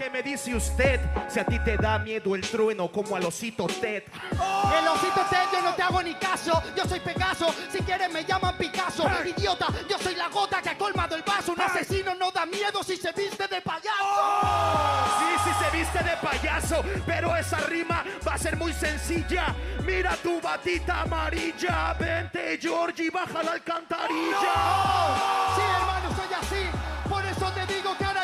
¿Qué 0.00 0.08
me 0.08 0.22
dice 0.22 0.54
usted? 0.54 0.98
Si 1.28 1.38
a 1.38 1.44
ti 1.44 1.58
te 1.58 1.76
da 1.76 1.98
miedo 1.98 2.34
el 2.34 2.40
trueno 2.40 2.90
como 2.90 3.16
al 3.16 3.24
osito 3.26 3.66
Ted. 3.66 4.04
El 4.32 4.88
osito 4.88 5.20
Ted, 5.28 5.44
yo 5.52 5.60
no 5.60 5.74
te 5.74 5.82
hago 5.82 6.02
ni 6.02 6.14
caso. 6.14 6.62
Yo 6.74 6.86
soy 6.86 7.00
Pegaso, 7.00 7.54
si 7.70 7.80
quieres 7.80 8.10
me 8.10 8.24
llaman 8.24 8.56
Picasso. 8.56 9.06
Idiota, 9.26 9.66
yo 9.90 9.98
soy 9.98 10.14
la 10.14 10.28
gota 10.28 10.62
que 10.62 10.70
ha 10.70 10.78
colmado 10.78 11.16
el 11.16 11.22
vaso. 11.22 11.52
Un 11.52 11.60
asesino 11.60 12.14
no 12.14 12.30
da 12.30 12.46
miedo 12.46 12.82
si 12.82 12.96
se 12.96 13.12
viste 13.12 13.46
de 13.46 13.60
payaso. 13.60 13.90
Sí, 15.18 15.36
sí 15.44 15.50
se 15.64 15.76
viste 15.76 15.98
de 16.02 16.16
payaso, 16.16 16.82
pero 17.04 17.36
esa 17.36 17.58
rima 17.58 18.02
va 18.26 18.32
a 18.32 18.38
ser 18.38 18.56
muy 18.56 18.72
sencilla. 18.72 19.54
Mira 19.84 20.16
tu 20.22 20.40
batita 20.40 21.02
amarilla, 21.02 21.92
vente 22.00 22.56
Georgie, 22.58 23.10
baja 23.10 23.42
la 23.42 23.52
alcantarilla. 23.52 24.54
Sí, 25.54 25.62
hermano, 25.76 26.16
soy 26.16 26.34
así. 26.40 26.70
Por 27.06 27.22
eso 27.26 27.52
te 27.52 27.66
digo 27.74 27.94
que 27.98 28.04
ahora 28.04 28.19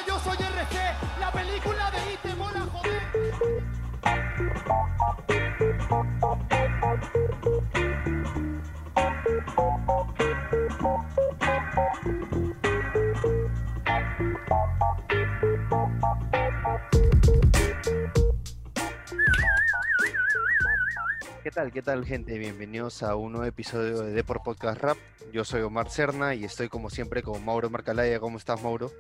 tal? 21.57 21.73
¿Qué 21.73 21.81
tal, 21.81 22.05
gente? 22.05 22.39
Bienvenidos 22.39 23.03
a 23.03 23.17
un 23.17 23.33
nuevo 23.33 23.47
episodio 23.47 24.03
de 24.03 24.13
Deport 24.13 24.45
Podcast 24.45 24.79
Rap. 24.79 24.99
Yo 25.33 25.43
soy 25.43 25.63
Omar 25.63 25.89
Cerna 25.89 26.35
y 26.35 26.45
estoy 26.45 26.69
como 26.69 26.91
siempre 26.91 27.23
con 27.23 27.43
Mauro 27.43 27.71
Marcalaya. 27.71 28.21
¿Cómo 28.21 28.37
estás, 28.37 28.63
Mauro? 28.63 28.93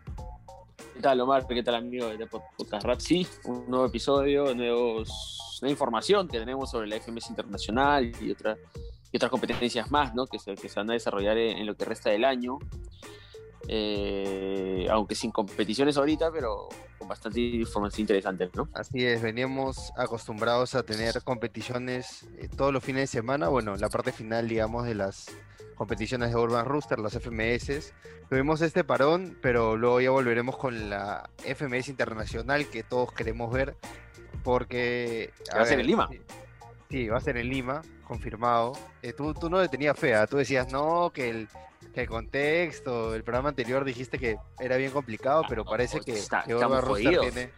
¿Qué 0.94 1.00
tal, 1.02 1.20
Omar? 1.20 1.46
¿Qué 1.46 1.62
tal, 1.62 1.74
amigo 1.74 2.08
de 2.08 2.26
Podcast 2.26 2.82
Rap? 2.82 2.98
Sí, 2.98 3.26
un 3.44 3.68
nuevo 3.68 3.84
episodio, 3.84 4.54
nuevos, 4.54 5.58
nueva 5.60 5.70
información 5.70 6.28
que 6.28 6.38
tenemos 6.38 6.70
sobre 6.70 6.86
la 6.86 6.98
FMS 6.98 7.28
Internacional 7.28 8.10
y, 8.22 8.30
otra, 8.30 8.56
y 9.12 9.18
otras 9.18 9.30
competencias 9.30 9.90
más, 9.90 10.14
¿no? 10.14 10.26
Que 10.26 10.38
se, 10.38 10.54
que 10.54 10.70
se 10.70 10.80
van 10.80 10.88
a 10.88 10.94
desarrollar 10.94 11.36
en 11.36 11.66
lo 11.66 11.76
que 11.76 11.84
resta 11.84 12.08
del 12.08 12.24
año. 12.24 12.58
Eh, 13.68 14.86
aunque 14.90 15.14
sin 15.14 15.30
competiciones 15.30 15.96
ahorita, 15.96 16.30
pero 16.30 16.68
con 16.98 17.08
bastante 17.08 17.40
información 17.40 18.02
interesante, 18.02 18.48
¿no? 18.54 18.68
Así 18.72 19.04
es, 19.04 19.20
veníamos 19.22 19.92
acostumbrados 19.96 20.74
a 20.74 20.84
tener 20.84 21.22
competiciones 21.22 22.28
eh, 22.38 22.48
todos 22.48 22.72
los 22.72 22.84
fines 22.84 23.02
de 23.02 23.06
semana. 23.08 23.48
Bueno, 23.48 23.76
la 23.76 23.88
parte 23.88 24.12
final, 24.12 24.48
digamos, 24.48 24.86
de 24.86 24.94
las 24.94 25.26
competiciones 25.74 26.30
de 26.30 26.36
Urban 26.36 26.64
Rooster, 26.64 26.98
las 26.98 27.14
FMS. 27.14 27.92
Tuvimos 28.28 28.60
este 28.62 28.84
parón, 28.84 29.38
pero 29.40 29.76
luego 29.76 30.00
ya 30.00 30.10
volveremos 30.10 30.56
con 30.56 30.90
la 30.90 31.28
FMS 31.38 31.88
Internacional 31.88 32.66
que 32.68 32.82
todos 32.82 33.12
queremos 33.12 33.52
ver. 33.52 33.76
Porque. 34.42 35.32
va 35.54 35.62
a 35.62 35.66
ser 35.66 35.80
en 35.80 35.86
Lima. 35.86 36.08
Sí, 36.08 36.20
sí, 36.88 37.08
va 37.08 37.18
a 37.18 37.20
ser 37.20 37.36
en 37.36 37.48
Lima, 37.48 37.82
confirmado. 38.06 38.72
Eh, 39.02 39.12
tú, 39.12 39.34
tú 39.34 39.50
no 39.50 39.60
le 39.60 39.68
tenías 39.68 39.98
fe, 39.98 40.14
¿ah? 40.14 40.26
tú 40.26 40.36
decías 40.36 40.70
no, 40.72 41.10
que 41.12 41.30
el, 41.30 41.48
que 41.96 42.02
el 42.02 42.08
contexto, 42.08 43.14
el 43.14 43.24
programa 43.24 43.48
anterior 43.48 43.82
dijiste 43.82 44.18
que 44.18 44.36
era 44.60 44.76
bien 44.76 44.90
complicado, 44.90 45.44
pero 45.48 45.64
parece 45.64 46.00
que, 46.00 46.12
está- 46.12 46.44
que 46.44 46.52
tiene. 47.30 47.52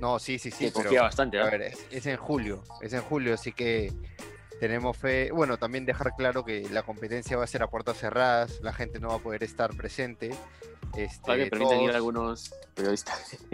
No, 0.00 0.18
sí, 0.18 0.36
sí, 0.40 0.50
sí. 0.50 0.64
que 0.66 0.70
pero- 0.72 0.82
confía 0.84 1.02
bastante, 1.02 1.38
a 1.40 1.44
¿no? 1.44 1.50
ver, 1.52 1.62
es, 1.62 1.86
es 1.92 2.04
en 2.06 2.16
julio, 2.16 2.64
es 2.82 2.92
en 2.92 3.02
julio, 3.02 3.34
así 3.34 3.52
que 3.52 3.92
tenemos 4.60 4.96
fe. 4.96 5.30
Bueno, 5.32 5.56
también 5.58 5.84
dejar 5.86 6.12
claro 6.16 6.44
que 6.44 6.68
la 6.70 6.82
competencia 6.82 7.36
va 7.36 7.44
a 7.44 7.46
ser 7.46 7.62
a 7.62 7.68
puertas 7.68 7.96
cerradas, 7.98 8.60
la 8.62 8.72
gente 8.72 8.98
no 9.00 9.08
va 9.08 9.14
a 9.16 9.18
poder 9.18 9.42
estar 9.44 9.74
presente. 9.76 10.34
Este, 10.96 11.26
Para 11.26 11.44
que 11.44 11.50
permitan 11.50 11.78
ir 11.80 11.84
todos- 11.90 11.96
algunos 11.96 12.54
periodistas. 12.74 13.36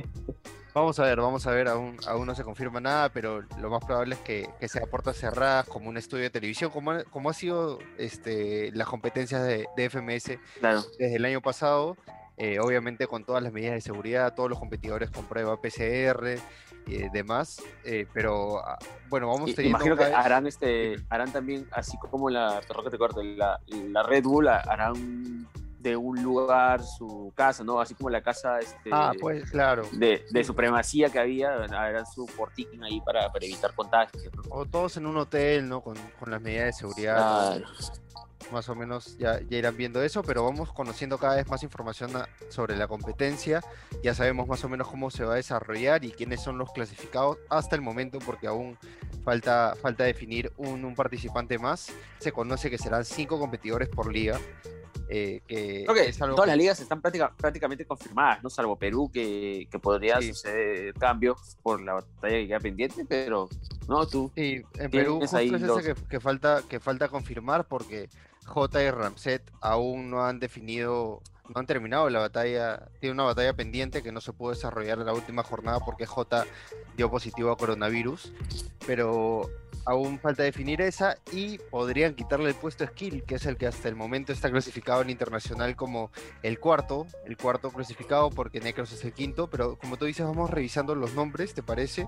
Vamos 0.72 1.00
a 1.00 1.02
ver, 1.02 1.18
vamos 1.20 1.44
a 1.48 1.50
ver, 1.50 1.66
aún, 1.66 1.96
aún 2.06 2.26
no 2.28 2.34
se 2.36 2.44
confirma 2.44 2.78
nada, 2.80 3.08
pero 3.08 3.42
lo 3.58 3.70
más 3.70 3.84
probable 3.84 4.14
es 4.14 4.20
que, 4.20 4.48
que 4.60 4.68
sea 4.68 4.84
a 4.84 4.86
puertas 4.86 5.16
cerradas, 5.16 5.66
como 5.66 5.88
un 5.88 5.96
estudio 5.96 6.22
de 6.22 6.30
televisión, 6.30 6.70
como, 6.70 6.92
como 7.10 7.28
ha 7.28 7.32
sido 7.34 7.80
este, 7.98 8.70
las 8.70 8.86
competencias 8.86 9.42
de, 9.44 9.66
de 9.76 9.90
FMS 9.90 10.38
Claro. 10.60 10.84
desde 10.96 11.16
el 11.16 11.24
año 11.24 11.40
pasado, 11.40 11.96
eh, 12.42 12.58
obviamente 12.58 13.06
con 13.06 13.22
todas 13.24 13.42
las 13.42 13.52
medidas 13.52 13.74
de 13.74 13.80
seguridad, 13.82 14.34
todos 14.34 14.48
los 14.48 14.58
competidores 14.58 15.10
con 15.10 15.26
prueba 15.26 15.60
PCR 15.60 16.38
y 16.86 17.08
demás, 17.10 17.62
eh, 17.84 18.06
pero 18.14 18.58
ah, 18.66 18.78
bueno, 19.10 19.26
vamos 19.28 19.54
teniendo 19.54 19.76
Imagino 19.76 19.96
que 19.96 20.04
vez- 20.04 20.14
harán 20.14 20.46
este, 20.46 20.96
harán 21.10 21.30
también, 21.30 21.68
así 21.72 21.98
como 21.98 22.30
la, 22.30 22.60
te 22.90 22.96
corte, 22.98 23.22
la, 23.22 23.60
la 23.66 24.02
Red 24.02 24.24
Bull 24.24 24.48
harán 24.48 25.46
de 25.78 25.96
un 25.96 26.22
lugar 26.22 26.82
su 26.82 27.32
casa, 27.34 27.62
¿no? 27.64 27.80
Así 27.80 27.94
como 27.94 28.10
la 28.10 28.22
casa 28.22 28.58
este, 28.58 28.90
Ah, 28.92 29.12
pues 29.18 29.50
claro. 29.50 29.82
de, 29.92 30.24
de 30.30 30.44
supremacía 30.44 31.08
que 31.10 31.18
había, 31.18 31.54
harán 31.54 32.04
su 32.06 32.26
fortín 32.26 32.82
ahí 32.84 33.00
para, 33.02 33.30
para 33.32 33.44
evitar 33.46 33.74
contagios. 33.74 34.24
¿no? 34.34 34.42
O 34.50 34.66
todos 34.66 34.96
en 34.98 35.06
un 35.06 35.16
hotel, 35.16 35.68
¿no? 35.68 35.80
Con, 35.82 35.96
con 36.18 36.30
las 36.30 36.40
medidas 36.42 36.66
de 36.66 36.72
seguridad, 36.74 37.56
Claro. 37.58 37.66
Más 38.52 38.68
o 38.68 38.74
menos 38.74 39.16
ya, 39.18 39.40
ya 39.48 39.58
irán 39.58 39.76
viendo 39.76 40.02
eso, 40.02 40.22
pero 40.22 40.44
vamos 40.44 40.72
conociendo 40.72 41.18
cada 41.18 41.36
vez 41.36 41.48
más 41.48 41.62
información 41.62 42.14
a- 42.16 42.28
sobre 42.48 42.76
la 42.76 42.86
competencia. 42.88 43.60
Ya 44.02 44.14
sabemos 44.14 44.46
más 44.48 44.62
o 44.64 44.68
menos 44.68 44.88
cómo 44.88 45.10
se 45.10 45.24
va 45.24 45.34
a 45.34 45.36
desarrollar 45.36 46.04
y 46.04 46.10
quiénes 46.12 46.42
son 46.42 46.58
los 46.58 46.72
clasificados 46.72 47.38
hasta 47.48 47.76
el 47.76 47.82
momento, 47.82 48.18
porque 48.18 48.46
aún 48.46 48.76
falta, 49.24 49.74
falta 49.80 50.04
definir 50.04 50.52
un, 50.56 50.84
un 50.84 50.94
participante 50.94 51.58
más. 51.58 51.92
Se 52.18 52.32
conoce 52.32 52.70
que 52.70 52.78
serán 52.78 53.04
cinco 53.04 53.38
competidores 53.38 53.88
por 53.88 54.12
liga. 54.12 54.38
eh, 55.12 55.40
que 55.48 55.84
algo 56.20 56.36
todas 56.36 56.44
que- 56.44 56.46
las 56.46 56.56
ligas 56.56 56.78
están 56.78 57.00
práctica- 57.00 57.34
prácticamente 57.36 57.84
confirmadas, 57.84 58.44
¿no? 58.44 58.48
Salvo 58.48 58.76
Perú, 58.76 59.10
que, 59.12 59.66
que 59.68 59.78
podría 59.80 60.20
Sí. 60.20 60.28
suceder 60.28 60.94
cambios 60.94 61.56
por 61.64 61.80
la 61.82 61.94
batalla 61.94 62.36
que 62.36 62.46
queda 62.46 62.60
pendiente, 62.60 63.04
pero 63.08 63.48
no, 63.88 64.06
tú. 64.06 64.30
Sí, 64.36 64.62
en 64.78 64.90
Perú 64.92 65.18
justo 65.20 65.36
es 65.38 65.52
ese 65.52 65.66
los- 65.66 65.82
que, 65.82 65.94
que 66.08 66.20
falta, 66.20 66.62
que 66.68 66.78
falta 66.78 67.08
confirmar 67.08 67.66
porque 67.66 68.08
J 68.50 68.82
y 68.82 68.90
Ramset 68.90 69.42
aún 69.60 70.10
no 70.10 70.26
han 70.26 70.40
definido, 70.40 71.22
no 71.48 71.60
han 71.60 71.66
terminado 71.66 72.10
la 72.10 72.18
batalla, 72.18 72.88
tiene 72.98 73.14
una 73.14 73.22
batalla 73.22 73.54
pendiente 73.54 74.02
que 74.02 74.10
no 74.10 74.20
se 74.20 74.32
pudo 74.32 74.50
desarrollar 74.50 74.98
en 74.98 75.06
la 75.06 75.14
última 75.14 75.44
jornada 75.44 75.78
porque 75.80 76.04
J 76.04 76.44
dio 76.96 77.10
positivo 77.10 77.52
a 77.52 77.56
coronavirus, 77.56 78.32
pero 78.86 79.48
aún 79.84 80.18
falta 80.18 80.42
definir 80.42 80.80
esa 80.80 81.16
y 81.32 81.58
podrían 81.58 82.14
quitarle 82.14 82.50
el 82.50 82.54
puesto 82.54 82.84
a 82.84 82.88
Skill, 82.88 83.24
que 83.24 83.36
es 83.36 83.46
el 83.46 83.56
que 83.56 83.66
hasta 83.66 83.88
el 83.88 83.96
momento 83.96 84.32
está 84.32 84.50
clasificado 84.50 85.02
en 85.02 85.10
internacional 85.10 85.76
como 85.76 86.10
el 86.42 86.58
cuarto, 86.58 87.06
el 87.26 87.36
cuarto 87.36 87.70
clasificado 87.70 88.30
porque 88.30 88.60
Necros 88.60 88.92
es 88.92 89.04
el 89.04 89.12
quinto, 89.12 89.48
pero 89.48 89.76
como 89.78 89.96
tú 89.96 90.04
dices, 90.04 90.26
vamos 90.26 90.50
revisando 90.50 90.94
los 90.94 91.14
nombres, 91.14 91.54
¿te 91.54 91.62
parece? 91.62 92.06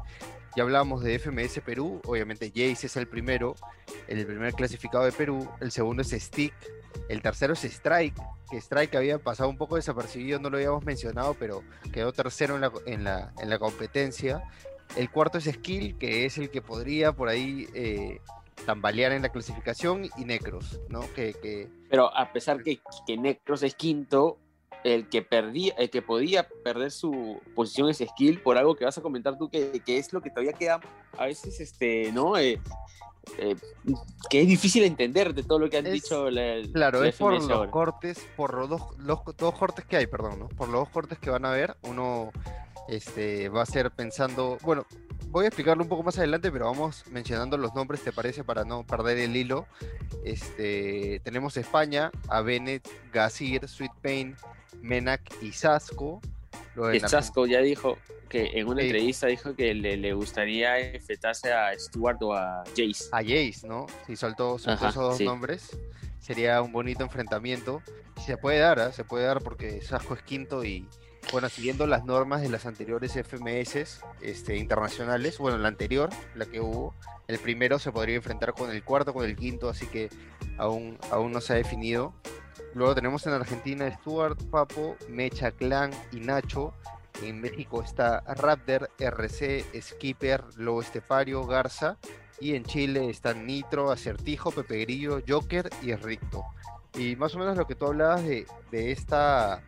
Ya 0.56 0.62
hablábamos 0.62 1.02
de 1.02 1.18
FMS 1.18 1.60
Perú, 1.64 2.00
obviamente 2.04 2.48
Jace 2.48 2.86
es 2.86 2.96
el 2.96 3.08
primero, 3.08 3.54
el 4.08 4.26
primer 4.26 4.52
clasificado 4.54 5.04
de 5.04 5.12
Perú, 5.12 5.48
el 5.60 5.72
segundo 5.72 6.02
es 6.02 6.10
Stick, 6.10 6.54
el 7.08 7.22
tercero 7.22 7.54
es 7.54 7.64
Strike, 7.64 8.14
que 8.50 8.58
Strike 8.58 8.94
había 8.96 9.18
pasado 9.18 9.48
un 9.48 9.56
poco 9.56 9.76
desapercibido, 9.76 10.38
no 10.38 10.50
lo 10.50 10.56
habíamos 10.56 10.84
mencionado, 10.84 11.34
pero 11.38 11.62
quedó 11.92 12.12
tercero 12.12 12.54
en 12.54 12.60
la, 12.60 12.72
en 12.86 13.04
la, 13.04 13.32
en 13.38 13.48
la 13.48 13.58
competencia. 13.58 14.42
El 14.96 15.10
cuarto 15.10 15.38
es 15.38 15.44
Skill, 15.44 15.96
que 15.98 16.26
es 16.26 16.36
el 16.38 16.50
que 16.50 16.60
podría 16.62 17.12
por 17.12 17.28
ahí 17.28 17.66
eh, 17.74 18.20
tambalear 18.66 19.12
en 19.12 19.22
la 19.22 19.30
clasificación, 19.30 20.04
y 20.16 20.24
Necros, 20.24 20.78
¿no? 20.88 21.00
Que, 21.14 21.32
que 21.34 21.68
Pero 21.88 22.14
a 22.16 22.32
pesar 22.32 22.62
que, 22.62 22.80
que 23.06 23.16
Necros 23.16 23.62
es 23.62 23.74
quinto, 23.74 24.38
el 24.84 25.08
que 25.08 25.22
perdía, 25.22 25.74
el 25.78 25.90
que 25.90 26.02
podía 26.02 26.48
perder 26.64 26.90
su 26.90 27.40
posición 27.54 27.88
es 27.88 27.98
Skill, 27.98 28.40
por 28.42 28.58
algo 28.58 28.74
que 28.74 28.84
vas 28.84 28.98
a 28.98 29.02
comentar 29.02 29.38
tú, 29.38 29.48
que, 29.48 29.80
que 29.84 29.96
es 29.98 30.12
lo 30.12 30.20
que 30.20 30.30
todavía 30.30 30.52
queda 30.52 30.80
a 31.16 31.26
veces, 31.26 31.58
este, 31.60 32.12
¿no? 32.12 32.36
Eh, 32.36 32.60
eh, 33.38 33.54
que 34.28 34.42
es 34.42 34.48
difícil 34.48 34.82
entender 34.82 35.32
de 35.32 35.44
todo 35.44 35.60
lo 35.60 35.70
que 35.70 35.78
han 35.78 35.86
Es- 35.86 35.92
dicho 35.92 36.28
la, 36.30 36.56
Claro, 36.72 37.00
la 37.02 37.08
es 37.08 37.16
por 37.16 37.32
los 37.32 37.48
ahora. 37.48 37.70
cortes, 37.70 38.18
por 38.36 38.54
los 38.54 38.68
dos, 38.68 38.82
los 38.98 39.20
dos 39.36 39.54
cortes 39.56 39.84
que 39.86 39.96
hay, 39.96 40.06
perdón, 40.08 40.40
¿no? 40.40 40.48
Por 40.48 40.68
los 40.68 40.80
dos 40.80 40.88
cortes 40.90 41.18
que 41.18 41.30
van 41.30 41.44
a 41.44 41.50
ver, 41.52 41.76
uno 41.82 42.32
este, 42.88 43.48
va 43.48 43.62
a 43.62 43.66
ser 43.66 43.90
pensando, 43.90 44.58
bueno, 44.62 44.86
voy 45.28 45.44
a 45.44 45.48
explicarlo 45.48 45.82
un 45.82 45.88
poco 45.88 46.02
más 46.02 46.18
adelante, 46.18 46.50
pero 46.50 46.66
vamos 46.66 47.04
mencionando 47.10 47.56
los 47.56 47.74
nombres, 47.74 48.02
¿te 48.02 48.12
parece? 48.12 48.44
Para 48.44 48.64
no 48.64 48.84
perder 48.86 49.18
el 49.18 49.34
hilo. 49.36 49.66
Este, 50.24 51.20
tenemos 51.24 51.56
España, 51.56 52.10
a 52.28 52.40
Bennett, 52.42 52.86
Gazir, 53.12 53.66
Sweet 53.68 53.92
Pain, 54.02 54.36
Menak 54.80 55.20
y 55.42 55.52
Sasco. 55.52 56.20
Sasco 57.06 57.46
ya 57.46 57.60
dijo 57.60 57.98
que 58.28 58.58
en 58.58 58.66
una 58.66 58.80
Sí. 58.80 58.86
entrevista 58.86 59.26
dijo 59.26 59.54
que 59.54 59.74
le, 59.74 59.96
le 59.98 60.14
gustaría 60.14 60.78
enfrentarse 60.78 61.52
a 61.52 61.78
Stuart 61.78 62.22
o 62.22 62.34
a 62.34 62.64
Jace. 62.70 63.08
a 63.12 63.18
Jace, 63.18 63.66
¿no? 63.66 63.86
Si 64.06 64.16
soltó, 64.16 64.58
soltó 64.58 64.72
Ajá, 64.86 64.88
esos 64.88 65.02
dos 65.02 65.18
sí. 65.18 65.24
nombres, 65.24 65.76
sería 66.18 66.62
un 66.62 66.72
bonito 66.72 67.02
enfrentamiento. 67.02 67.82
Se 68.24 68.36
puede 68.38 68.58
dar, 68.58 68.78
¿ah? 68.80 68.92
se 68.92 69.04
puede 69.04 69.26
dar 69.26 69.42
porque 69.42 69.82
Sasco 69.82 70.14
es 70.14 70.22
quinto 70.22 70.64
y, 70.64 70.88
bueno, 71.30 71.48
siguiendo 71.48 71.86
las 71.86 72.04
normas 72.04 72.42
de 72.42 72.48
las 72.48 72.66
anteriores 72.66 73.12
FMS 73.12 74.00
este, 74.20 74.56
internacionales, 74.56 75.38
bueno, 75.38 75.58
la 75.58 75.68
anterior, 75.68 76.10
la 76.34 76.46
que 76.46 76.60
hubo, 76.60 76.94
el 77.28 77.38
primero 77.38 77.78
se 77.78 77.92
podría 77.92 78.16
enfrentar 78.16 78.52
con 78.54 78.70
el 78.70 78.82
cuarto, 78.82 79.14
con 79.14 79.24
el 79.24 79.36
quinto, 79.36 79.68
así 79.68 79.86
que 79.86 80.10
aún, 80.58 80.98
aún 81.10 81.32
no 81.32 81.40
se 81.40 81.54
ha 81.54 81.56
definido. 81.56 82.12
Luego 82.74 82.94
tenemos 82.94 83.26
en 83.26 83.34
Argentina 83.34 83.90
Stuart, 83.90 84.42
Papo, 84.50 84.96
Mecha, 85.08 85.50
Clan 85.52 85.90
y 86.10 86.20
Nacho. 86.20 86.72
en 87.22 87.40
México 87.40 87.82
está 87.82 88.20
Raptor, 88.20 88.90
RC, 88.98 89.64
Skipper, 89.80 90.42
Lobo 90.56 90.80
Estefario, 90.80 91.46
Garza. 91.46 91.98
Y 92.40 92.56
en 92.56 92.64
Chile 92.64 93.08
están 93.08 93.46
Nitro, 93.46 93.92
Acertijo, 93.92 94.50
Pepe 94.50 94.78
Grillo, 94.80 95.20
Joker 95.28 95.70
y 95.82 95.94
Ricto. 95.94 96.44
Y 96.94 97.14
más 97.14 97.34
o 97.34 97.38
menos 97.38 97.56
lo 97.56 97.66
que 97.66 97.74
tú 97.74 97.86
hablabas 97.86 98.24
de, 98.24 98.46
de 98.70 98.90
esta 98.90 99.62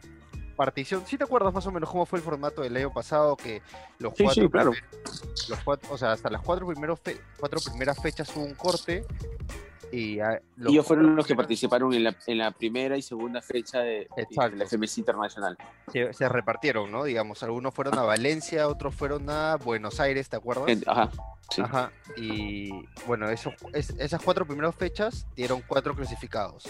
partición, 0.55 1.05
¿sí 1.07 1.19
te 1.19 1.25
acuerdas 1.25 1.53
más 1.53 1.67
o 1.67 1.73
menos 1.73 1.91
cómo 1.91 2.07
fue 2.07 2.19
el 2.19 2.25
formato 2.25 2.63
del 2.63 2.77
año 2.77 2.93
pasado? 2.93 3.37
Que 3.37 3.61
los 3.99 4.15
Sí, 4.17 4.25
cuatro, 4.25 4.43
sí, 4.45 4.49
claro. 4.49 4.71
primer- 4.73 4.91
los 5.49 5.59
cuatro- 5.65 5.93
o 5.93 5.99
sea, 5.99 6.13
hasta 6.13 6.31
las 6.31 6.41
cuatro, 6.43 6.67
primeros 6.67 6.99
fe- 7.01 7.21
cuatro 7.39 7.61
primeras 7.65 8.01
fechas 8.01 8.35
hubo 8.35 8.45
un 8.45 8.55
corte. 8.55 9.05
Y 9.93 10.17
los 10.57 10.73
Ellos 10.73 10.87
fueron 10.87 11.15
los 11.15 11.25
que 11.25 11.37
participaron 11.37 11.93
en 11.95 12.03
la, 12.03 12.17
en 12.27 12.39
la 12.39 12.51
primera 12.51 12.97
y 12.97 13.03
segunda 13.03 13.41
fecha 13.41 13.79
de, 13.79 14.09
de 14.17 14.57
la 14.57 14.65
FMS 14.67 14.99
Internacional. 14.99 15.57
Se, 15.93 16.13
se 16.13 16.29
repartieron, 16.29 16.91
¿no? 16.91 17.05
Digamos, 17.05 17.45
algunos 17.45 17.73
fueron 17.73 17.97
a 17.97 18.03
Valencia, 18.03 18.67
otros 18.67 18.93
fueron 18.93 19.31
a 19.31 19.55
Buenos 19.57 20.01
Aires, 20.01 20.29
¿te 20.29 20.35
acuerdas? 20.35 20.67
En- 20.69 20.83
Ajá, 20.89 21.11
sí. 21.49 21.63
Ajá, 21.63 21.93
y 22.17 22.71
bueno, 23.07 23.29
es- 23.31 23.47
esas 23.73 24.21
cuatro 24.21 24.45
primeras 24.45 24.75
fechas 24.75 25.29
dieron 25.37 25.63
cuatro 25.65 25.95
clasificados. 25.95 26.65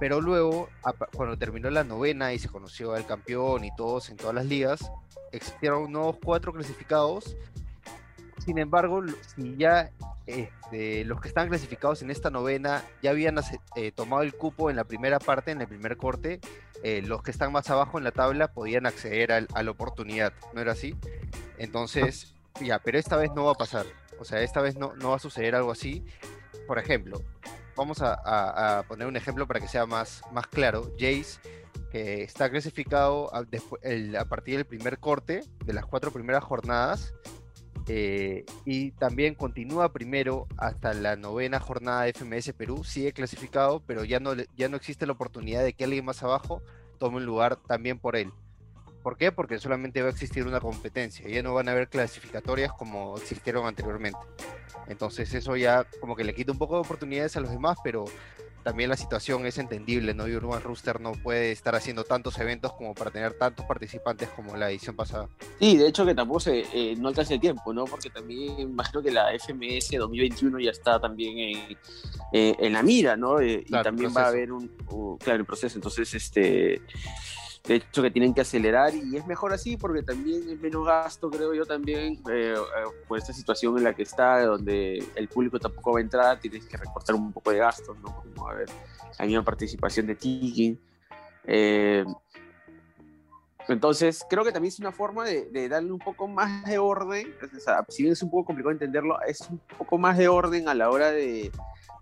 Pero 0.00 0.20
luego, 0.20 0.68
cuando 1.14 1.36
terminó 1.36 1.70
la 1.70 1.84
novena 1.84 2.32
y 2.32 2.38
se 2.38 2.48
conoció 2.48 2.92
al 2.94 3.06
campeón 3.06 3.64
y 3.64 3.74
todos 3.76 4.10
en 4.10 4.16
todas 4.16 4.34
las 4.34 4.46
ligas, 4.46 4.90
existieron 5.32 5.90
nuevos 5.90 6.16
cuatro 6.22 6.52
clasificados. 6.52 7.36
Sin 8.44 8.58
embargo, 8.58 9.02
si 9.34 9.56
ya 9.56 9.90
este, 10.26 11.04
los 11.04 11.20
que 11.20 11.28
estaban 11.28 11.48
clasificados 11.48 12.02
en 12.02 12.10
esta 12.10 12.30
novena 12.30 12.84
ya 13.02 13.10
habían 13.10 13.36
eh, 13.74 13.92
tomado 13.92 14.22
el 14.22 14.34
cupo 14.34 14.70
en 14.70 14.76
la 14.76 14.84
primera 14.84 15.18
parte, 15.18 15.50
en 15.50 15.60
el 15.60 15.66
primer 15.68 15.96
corte, 15.96 16.40
eh, 16.82 17.02
los 17.02 17.22
que 17.22 17.30
están 17.32 17.50
más 17.50 17.68
abajo 17.70 17.98
en 17.98 18.04
la 18.04 18.12
tabla 18.12 18.48
podían 18.52 18.86
acceder 18.86 19.32
al- 19.32 19.48
a 19.54 19.62
la 19.62 19.70
oportunidad, 19.72 20.32
¿no 20.54 20.60
era 20.60 20.72
así? 20.72 20.94
Entonces, 21.58 22.34
ya, 22.60 22.78
pero 22.78 22.98
esta 22.98 23.16
vez 23.16 23.32
no 23.34 23.44
va 23.44 23.52
a 23.52 23.56
pasar. 23.56 23.84
O 24.20 24.24
sea, 24.24 24.40
esta 24.42 24.60
vez 24.60 24.76
no 24.76 24.94
va 25.10 25.16
a 25.16 25.20
suceder 25.20 25.54
algo 25.56 25.72
así. 25.72 26.04
Por 26.66 26.78
ejemplo, 26.78 27.20
vamos 27.78 27.98
a, 28.02 28.84
poner 28.88 29.06
un 29.06 29.16
ejemplo 29.16 29.46
para 29.46 29.60
que 29.60 29.68
sea 29.68 29.86
más, 29.86 30.20
más 30.32 30.46
claro. 30.48 30.92
Jace, 30.98 31.40
que 31.90 32.24
está 32.24 32.50
clasificado 32.50 33.32
a, 33.34 33.44
partir 34.26 34.56
del 34.56 34.66
primer 34.66 34.98
corte 34.98 35.44
de 35.64 35.72
las 35.72 35.86
cuatro 35.86 36.10
primeras 36.10 36.44
jornadas. 36.44 37.14
eh, 37.86 38.44
y 38.66 38.90
también 38.92 39.34
continúa 39.34 39.92
primero 39.92 40.46
hasta 40.58 40.92
la 40.92 41.16
novena 41.16 41.58
jornada 41.58 42.02
de 42.02 42.12
FMS 42.12 42.52
Perú, 42.52 42.84
sigue 42.84 43.12
clasificado, 43.12 43.80
pero 43.86 44.04
ya 44.04 44.20
no, 44.20 44.34
ya 44.56 44.68
no 44.68 44.76
existe 44.76 45.06
la 45.06 45.12
oportunidad 45.12 45.64
de 45.64 45.72
que 45.72 45.84
alguien 45.84 46.04
más 46.04 46.22
abajo 46.22 46.60
tome 46.98 47.16
un 47.18 47.24
lugar 47.24 47.56
también 47.56 47.98
por 47.98 48.16
él. 48.16 48.32
¿Por 49.02 49.16
qué? 49.16 49.32
Porque 49.32 49.58
solamente 49.58 50.02
va 50.02 50.08
a 50.08 50.10
existir 50.10 50.46
una 50.46 50.60
competencia, 50.60 51.26
ya 51.28 51.42
no 51.42 51.54
van 51.54 51.68
a 51.68 51.72
haber 51.72 51.88
clasificatorias 51.88 52.72
como 52.72 53.16
existieron 53.16 53.66
anteriormente. 53.66 54.18
Entonces 54.88 55.32
eso 55.34 55.56
ya 55.56 55.86
como 56.00 56.16
que 56.16 56.24
le 56.24 56.34
quita 56.34 56.52
un 56.52 56.58
poco 56.58 56.74
de 56.74 56.80
oportunidades 56.80 57.36
a 57.36 57.40
los 57.40 57.50
demás, 57.50 57.78
pero 57.84 58.04
también 58.64 58.90
la 58.90 58.96
situación 58.96 59.46
es 59.46 59.56
entendible, 59.56 60.12
¿no? 60.14 60.28
Y 60.28 60.34
Urban 60.34 60.60
Rooster 60.62 61.00
no 61.00 61.12
puede 61.12 61.52
estar 61.52 61.74
haciendo 61.74 62.04
tantos 62.04 62.38
eventos 62.38 62.72
como 62.74 62.92
para 62.92 63.10
tener 63.10 63.32
tantos 63.34 63.64
participantes 63.64 64.28
como 64.30 64.56
la 64.56 64.68
edición 64.70 64.94
pasada. 64.96 65.28
Sí, 65.58 65.76
de 65.76 65.86
hecho 65.88 66.04
que 66.04 66.14
tampoco 66.14 66.40
se, 66.40 66.64
eh, 66.74 66.94
no 66.98 67.08
alcanza 67.08 67.34
el 67.34 67.40
tiempo, 67.40 67.72
¿no? 67.72 67.84
Porque 67.84 68.10
también 68.10 68.58
imagino 68.58 69.00
que 69.02 69.10
la 69.10 69.32
FMS 69.32 69.96
2021 69.96 70.58
ya 70.60 70.70
está 70.72 71.00
también 71.00 71.38
en, 71.38 71.78
eh, 72.32 72.56
en 72.58 72.72
la 72.72 72.82
mira, 72.82 73.16
¿no? 73.16 73.40
Eh, 73.40 73.62
y 73.64 73.68
Claro, 73.68 73.84
también 73.84 74.12
va 74.14 74.22
a 74.24 74.28
haber 74.28 74.52
un, 74.52 74.70
un- 74.90 75.16
claro, 75.18 75.38
el 75.38 75.46
proceso. 75.46 75.78
Entonces, 75.78 76.12
este, 76.12 76.82
de 77.68 77.74
hecho 77.74 78.02
que 78.02 78.10
tienen 78.10 78.32
que 78.32 78.40
acelerar 78.40 78.94
y 78.94 79.14
es 79.14 79.26
mejor 79.26 79.52
así 79.52 79.76
porque 79.76 80.02
también 80.02 80.48
es 80.48 80.58
menos 80.58 80.86
gasto, 80.86 81.30
creo 81.30 81.52
yo 81.52 81.66
también, 81.66 82.14
eh, 82.30 82.54
eh, 82.56 82.84
por 83.06 83.18
esta 83.18 83.34
situación 83.34 83.76
en 83.76 83.84
la 83.84 83.92
que 83.92 84.04
está, 84.04 84.42
donde 84.42 85.04
el 85.14 85.28
público 85.28 85.60
tampoco 85.60 85.92
va 85.92 85.98
a 85.98 86.02
entrar, 86.02 86.40
tienes 86.40 86.64
que 86.64 86.78
recortar 86.78 87.14
un 87.14 87.30
poco 87.30 87.50
de 87.50 87.58
gastos, 87.58 87.98
¿no? 87.98 88.22
Como 88.22 88.48
a 88.48 88.54
ver, 88.54 88.70
hay 89.18 89.34
una 89.36 89.44
participación 89.44 90.06
de 90.06 90.14
Tiki. 90.14 90.78
Eh, 91.44 92.06
entonces, 93.68 94.24
creo 94.30 94.44
que 94.44 94.52
también 94.52 94.72
es 94.72 94.80
una 94.80 94.92
forma 94.92 95.26
de, 95.26 95.50
de 95.50 95.68
darle 95.68 95.92
un 95.92 95.98
poco 95.98 96.26
más 96.26 96.64
de 96.64 96.78
orden, 96.78 97.34
o 97.54 97.60
sea, 97.60 97.84
si 97.90 98.02
bien 98.02 98.14
es 98.14 98.22
un 98.22 98.30
poco 98.30 98.46
complicado 98.46 98.72
entenderlo, 98.72 99.20
es 99.26 99.42
un 99.42 99.60
poco 99.76 99.98
más 99.98 100.16
de 100.16 100.26
orden 100.26 100.70
a 100.70 100.74
la 100.74 100.88
hora 100.88 101.12
de, 101.12 101.52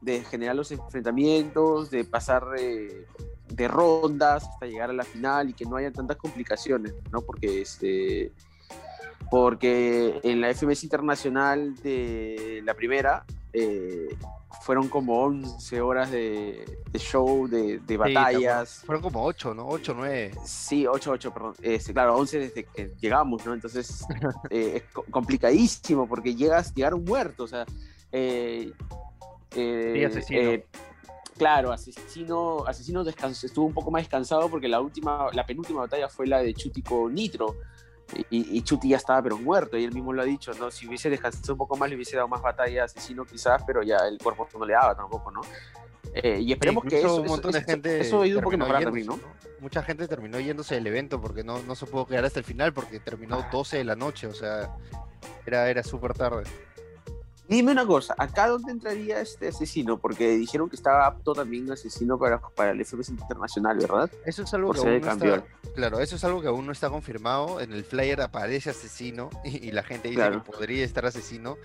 de 0.00 0.22
generar 0.22 0.54
los 0.54 0.70
enfrentamientos, 0.70 1.90
de 1.90 2.04
pasar 2.04 2.44
eh, 2.56 3.04
de 3.48 3.68
rondas 3.68 4.44
hasta 4.48 4.66
llegar 4.66 4.90
a 4.90 4.92
la 4.92 5.04
final 5.04 5.50
y 5.50 5.52
que 5.54 5.64
no 5.64 5.76
haya 5.76 5.90
tantas 5.92 6.16
complicaciones, 6.16 6.94
¿no? 7.12 7.20
Porque 7.22 7.62
este 7.62 8.32
porque 9.30 10.20
en 10.22 10.40
la 10.40 10.50
FMS 10.54 10.84
internacional 10.84 11.74
de 11.82 12.60
la 12.64 12.74
primera 12.74 13.24
eh, 13.52 14.08
fueron 14.62 14.88
como 14.88 15.20
11 15.24 15.80
horas 15.80 16.10
de, 16.10 16.78
de 16.90 16.98
show, 16.98 17.48
de, 17.48 17.78
de 17.78 17.84
Sí, 17.88 17.96
batallas. 17.96 18.82
Fueron 18.86 19.02
como 19.02 19.24
8, 19.24 19.54
¿no? 19.54 19.66
8, 19.66 19.94
9. 19.96 20.32
Sí, 20.44 20.86
8, 20.86 21.10
8, 21.10 21.32
perdón. 21.34 21.54
Este, 21.60 21.92
claro, 21.92 22.16
11 22.16 22.38
desde 22.38 22.64
que 22.64 22.92
llegamos, 23.00 23.44
¿no? 23.44 23.54
Entonces 23.54 24.04
eh, 24.50 24.72
es 24.76 24.82
co- 24.92 25.04
complicadísimo 25.10 26.06
porque 26.08 26.34
llegas, 26.34 26.72
llegaron 26.74 27.02
muertos, 27.04 27.52
o 27.52 27.56
sea. 27.56 27.66
eh, 28.12 28.72
Sí, 29.52 29.58
eh, 30.36 30.66
claro, 31.36 31.72
asesino, 31.72 32.64
asesino 32.66 33.04
descansó, 33.04 33.46
estuvo 33.46 33.66
un 33.66 33.74
poco 33.74 33.90
más 33.90 34.02
descansado 34.02 34.48
porque 34.48 34.68
la 34.68 34.80
última, 34.80 35.28
la 35.32 35.46
penúltima 35.46 35.80
batalla 35.80 36.08
fue 36.08 36.26
la 36.26 36.40
de 36.40 36.54
Chuti 36.54 36.82
con 36.82 37.14
Nitro. 37.14 37.56
Y, 38.30 38.56
y 38.56 38.62
Chuti 38.62 38.90
ya 38.90 38.98
estaba 38.98 39.20
pero 39.20 39.36
muerto, 39.36 39.76
y 39.76 39.82
él 39.82 39.92
mismo 39.92 40.12
lo 40.12 40.22
ha 40.22 40.24
dicho, 40.24 40.52
¿no? 40.54 40.70
Si 40.70 40.86
hubiese 40.86 41.10
descansado 41.10 41.54
un 41.54 41.58
poco 41.58 41.76
más, 41.76 41.88
le 41.88 41.96
hubiese 41.96 42.14
dado 42.14 42.28
más 42.28 42.40
batalla 42.40 42.82
a 42.82 42.84
Asesino 42.84 43.24
quizás, 43.24 43.64
pero 43.66 43.82
ya 43.82 43.96
el 44.08 44.18
cuerpo 44.18 44.48
no 44.56 44.64
le 44.64 44.74
daba 44.74 44.94
tampoco, 44.94 45.32
¿no? 45.32 45.40
Eh, 46.14 46.40
y 46.40 46.52
esperemos 46.52 46.84
que 46.84 47.00
eso, 47.00 47.16
un 47.16 47.26
montón 47.26 47.50
eso, 47.50 47.58
de 47.58 47.64
gente. 47.64 48.00
eso, 48.00 48.06
eso 48.06 48.22
ha 48.22 48.26
ido 48.26 48.38
un 48.38 48.44
poco 48.44 48.52
terminó 48.52 48.64
mejorar 48.66 48.84
también, 48.84 49.06
¿no? 49.08 49.18
Mucha 49.58 49.82
gente 49.82 50.06
terminó 50.06 50.38
yéndose 50.38 50.76
del 50.76 50.86
evento 50.86 51.20
porque 51.20 51.42
no, 51.42 51.60
no 51.62 51.74
se 51.74 51.86
pudo 51.86 52.06
quedar 52.06 52.24
hasta 52.24 52.38
el 52.38 52.44
final 52.44 52.72
porque 52.72 53.00
terminó 53.00 53.44
12 53.50 53.78
de 53.78 53.84
la 53.84 53.96
noche, 53.96 54.28
o 54.28 54.34
sea, 54.34 54.74
era, 55.44 55.68
era 55.68 55.82
súper 55.82 56.14
tarde. 56.14 56.44
Dime 57.48 57.70
una 57.72 57.86
cosa, 57.86 58.14
¿acá 58.18 58.48
dónde 58.48 58.72
entraría 58.72 59.20
este 59.20 59.48
asesino? 59.48 59.98
Porque 59.98 60.30
dijeron 60.30 60.68
que 60.68 60.74
estaba 60.76 61.06
apto 61.06 61.32
también 61.32 61.70
asesino 61.70 62.18
para, 62.18 62.40
para 62.40 62.72
el 62.72 62.84
FMS 62.84 63.10
Internacional, 63.10 63.78
¿verdad? 63.78 64.10
Eso 64.24 64.42
es 64.42 64.52
algo 64.54 64.68
Por 64.68 64.76
que 64.76 64.88
aún 64.88 65.00
no 65.00 65.12
está, 65.12 65.44
claro, 65.74 66.00
eso 66.00 66.16
es 66.16 66.24
algo 66.24 66.40
que 66.42 66.48
aún 66.48 66.66
no 66.66 66.72
está 66.72 66.90
confirmado. 66.90 67.60
En 67.60 67.72
el 67.72 67.84
flyer 67.84 68.20
aparece 68.20 68.70
asesino 68.70 69.30
y, 69.44 69.68
y 69.68 69.70
la 69.70 69.82
gente 69.84 70.08
dice 70.08 70.20
Claro. 70.20 70.42
que 70.42 70.50
podría 70.50 70.84
estar 70.84 71.06
asesino, 71.06 71.56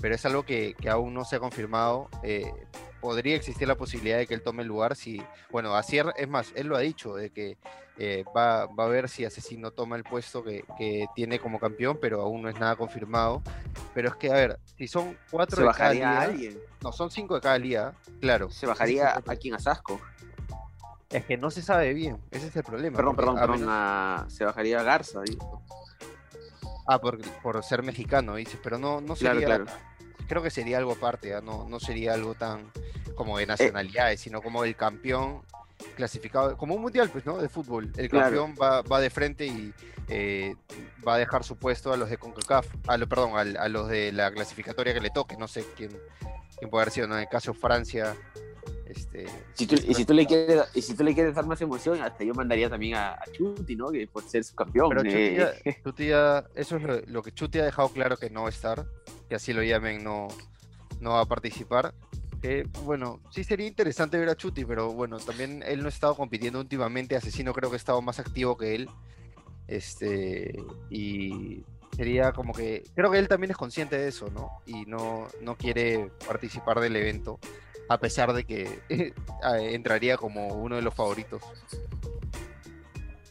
pero 0.00 0.14
es 0.16 0.24
algo 0.26 0.42
que, 0.44 0.74
que 0.80 0.90
aún 0.90 1.14
no 1.14 1.24
se 1.24 1.36
ha 1.36 1.40
confirmado. 1.40 2.08
Eh, 2.24 2.50
podría 3.00 3.36
existir 3.36 3.66
la 3.68 3.76
posibilidad 3.76 4.18
de 4.18 4.26
que 4.26 4.34
él 4.34 4.42
tome 4.42 4.62
el 4.62 4.68
lugar 4.68 4.96
si, 4.96 5.22
bueno, 5.50 5.74
Asier, 5.74 6.06
es 6.16 6.28
más, 6.28 6.52
él 6.54 6.66
lo 6.66 6.76
ha 6.76 6.80
dicho, 6.80 7.14
de 7.14 7.30
que 7.30 7.56
eh, 7.96 8.24
va, 8.36 8.66
va 8.66 8.84
a 8.84 8.88
ver 8.88 9.08
si 9.08 9.24
asesino 9.24 9.70
toma 9.72 9.96
el 9.96 10.04
puesto 10.04 10.42
que, 10.44 10.64
que 10.76 11.06
tiene 11.14 11.38
como 11.40 11.58
campeón, 11.58 11.98
pero 12.00 12.20
aún 12.22 12.42
no 12.42 12.48
es 12.48 12.58
nada 12.58 12.76
confirmado. 12.76 13.42
Pero 13.94 14.08
es 14.10 14.16
que, 14.16 14.30
a 14.30 14.34
ver, 14.34 14.58
si 14.76 14.86
son 14.86 15.16
cuatro 15.30 15.56
Se 15.56 15.62
de 15.62 15.68
cada 15.72 15.78
bajaría 15.90 16.08
a 16.08 16.12
liga, 16.26 16.32
alguien. 16.32 16.58
no, 16.82 16.92
son 16.92 17.10
cinco 17.10 17.34
de 17.36 17.40
cada 17.40 17.58
liga, 17.58 17.94
claro. 18.20 18.50
Se 18.50 18.66
bajaría 18.66 19.14
a 19.16 19.36
quien 19.36 19.54
a 19.54 19.58
Sasco. 19.58 20.00
Es 21.10 21.24
que 21.24 21.36
no 21.38 21.50
se 21.50 21.62
sabe 21.62 21.94
bien, 21.94 22.18
ese 22.30 22.48
es 22.48 22.56
el 22.56 22.62
problema. 22.64 22.96
Perdón, 22.96 23.16
perdón, 23.16 23.38
a 23.38 23.40
perdón. 23.40 23.60
menos- 23.60 23.74
a- 23.74 24.26
se 24.28 24.44
bajaría 24.44 24.80
a 24.80 24.82
Garza. 24.82 25.20
digo. 25.22 25.62
Ah, 26.86 26.98
por, 27.00 27.18
por 27.42 27.62
ser 27.64 27.82
mexicano, 27.82 28.34
dices, 28.36 28.58
pero 28.62 28.78
no, 28.78 29.00
no 29.00 29.14
Claro, 29.14 29.40
sería. 29.40 29.46
claro. 29.56 29.66
Creo 30.28 30.42
que 30.42 30.50
sería 30.50 30.78
algo 30.78 30.92
aparte, 30.92 31.34
¿ah? 31.34 31.40
no, 31.40 31.68
no 31.68 31.80
sería 31.80 32.14
algo 32.14 32.34
tan 32.34 32.70
como 33.14 33.38
de 33.38 33.46
nacionalidades, 33.46 34.20
sino 34.20 34.40
como 34.42 34.62
el 34.64 34.76
campeón 34.76 35.42
clasificado, 35.96 36.56
como 36.56 36.74
un 36.74 36.82
mundial, 36.82 37.08
pues, 37.10 37.24
¿no? 37.26 37.38
De 37.38 37.48
fútbol. 37.48 37.90
El 37.96 38.08
Claro. 38.08 38.26
campeón 38.26 38.54
va, 38.60 38.82
va 38.82 39.00
de 39.00 39.10
frente 39.10 39.46
y 39.46 39.72
eh, 40.08 40.54
va 41.06 41.14
a 41.14 41.18
dejar 41.18 41.44
su 41.44 41.56
puesto 41.56 41.92
a 41.92 41.96
los 41.96 42.10
de 42.10 42.16
CONCACAF, 42.18 42.66
a 42.86 42.96
lo, 42.96 43.08
perdón, 43.08 43.36
al- 43.36 43.56
a, 43.56 43.68
los 43.68 43.88
de 43.88 44.12
la 44.12 44.30
clasificatoria 44.30 44.92
que 44.94 45.00
le 45.00 45.10
toque, 45.10 45.36
no 45.36 45.48
sé 45.48 45.64
quién, 45.76 45.90
quién 46.58 46.70
puede 46.70 46.82
haber 46.82 46.92
sido, 46.92 47.06
¿no? 47.08 47.14
En 47.16 47.22
el 47.22 47.28
caso 47.28 47.54
Francia, 47.54 48.14
este. 48.86 49.26
Si 49.54 49.66
tú- 49.66 49.76
y, 49.86 49.94
si 49.94 50.04
tú 50.04 50.14
le 50.14 50.26
quieres, 50.26 50.62
y 50.74 50.82
si 50.82 50.94
tú 50.94 51.04
le 51.04 51.14
quieres 51.14 51.34
dar 51.34 51.46
más 51.46 51.60
emoción, 51.60 52.00
hasta 52.02 52.24
yo 52.24 52.34
mandaría 52.34 52.68
también 52.70 52.94
a, 52.96 53.12
a 53.12 53.24
Chuti, 53.32 53.76
¿no? 53.76 53.90
Que 53.90 54.06
por 54.06 54.22
ser 54.24 54.44
su 54.44 54.54
campeón. 54.54 54.88
Pero 54.90 55.02
Chuti 55.02 55.14
eh, 55.16 55.52
ya- 55.64 55.72
Chuti 55.84 56.06
ya- 56.08 56.44
eso 56.54 56.76
es 56.76 56.82
lo, 56.82 57.00
lo 57.06 57.22
que 57.22 57.32
Chuti 57.32 57.58
ha 57.58 57.64
dejado 57.64 57.88
claro 57.90 58.16
que 58.16 58.30
no 58.30 58.42
va 58.42 58.48
a 58.48 58.50
estar, 58.50 58.86
que 59.28 59.34
así 59.34 59.52
lo 59.52 59.62
llamen, 59.62 60.02
no, 60.02 60.28
no 61.00 61.10
va 61.10 61.20
a 61.20 61.26
participar. 61.26 61.94
Que, 62.40 62.68
bueno, 62.84 63.20
sí 63.30 63.42
sería 63.42 63.66
interesante 63.66 64.18
ver 64.18 64.28
a 64.28 64.36
Chuti, 64.36 64.64
pero 64.64 64.92
bueno, 64.92 65.18
también 65.18 65.62
él 65.66 65.80
no 65.80 65.86
ha 65.86 65.90
estado 65.90 66.14
compitiendo 66.14 66.60
últimamente, 66.60 67.16
Asesino 67.16 67.52
creo 67.52 67.68
que 67.68 67.76
ha 67.76 67.78
estado 67.78 68.00
más 68.00 68.18
activo 68.20 68.56
que 68.56 68.74
él. 68.74 68.90
Este, 69.66 70.56
y 70.88 71.64
sería 71.94 72.32
como 72.32 72.54
que, 72.54 72.84
creo 72.94 73.10
que 73.10 73.18
él 73.18 73.28
también 73.28 73.50
es 73.50 73.56
consciente 73.56 73.98
de 73.98 74.08
eso, 74.08 74.30
¿no? 74.30 74.50
Y 74.66 74.86
no, 74.86 75.26
no 75.42 75.56
quiere 75.56 76.10
participar 76.26 76.80
del 76.80 76.96
evento, 76.96 77.40
a 77.88 77.98
pesar 77.98 78.32
de 78.32 78.44
que 78.44 78.80
eh, 78.88 79.12
entraría 79.72 80.16
como 80.16 80.46
uno 80.54 80.76
de 80.76 80.82
los 80.82 80.94
favoritos. 80.94 81.42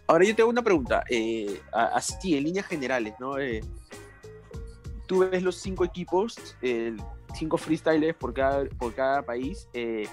Ahora 0.05 0.25
yo 0.25 0.35
te 0.35 0.41
hago 0.41 0.51
una 0.51 0.61
pregunta, 0.61 1.03
eh, 1.09 1.61
así 1.71 2.37
en 2.37 2.43
líneas 2.43 2.65
generales, 2.65 3.13
¿no? 3.19 3.35
Tú 5.07 5.19
ves 5.19 5.41
los 5.41 5.55
cinco 5.55 5.83
equipos, 5.85 6.35
cinco 7.33 7.57
freestylers 7.57 8.15
por 8.15 8.33
cada, 8.33 8.65
por 8.65 8.93
cada 8.93 9.23
país, 9.23 9.67
eh, 9.73 10.07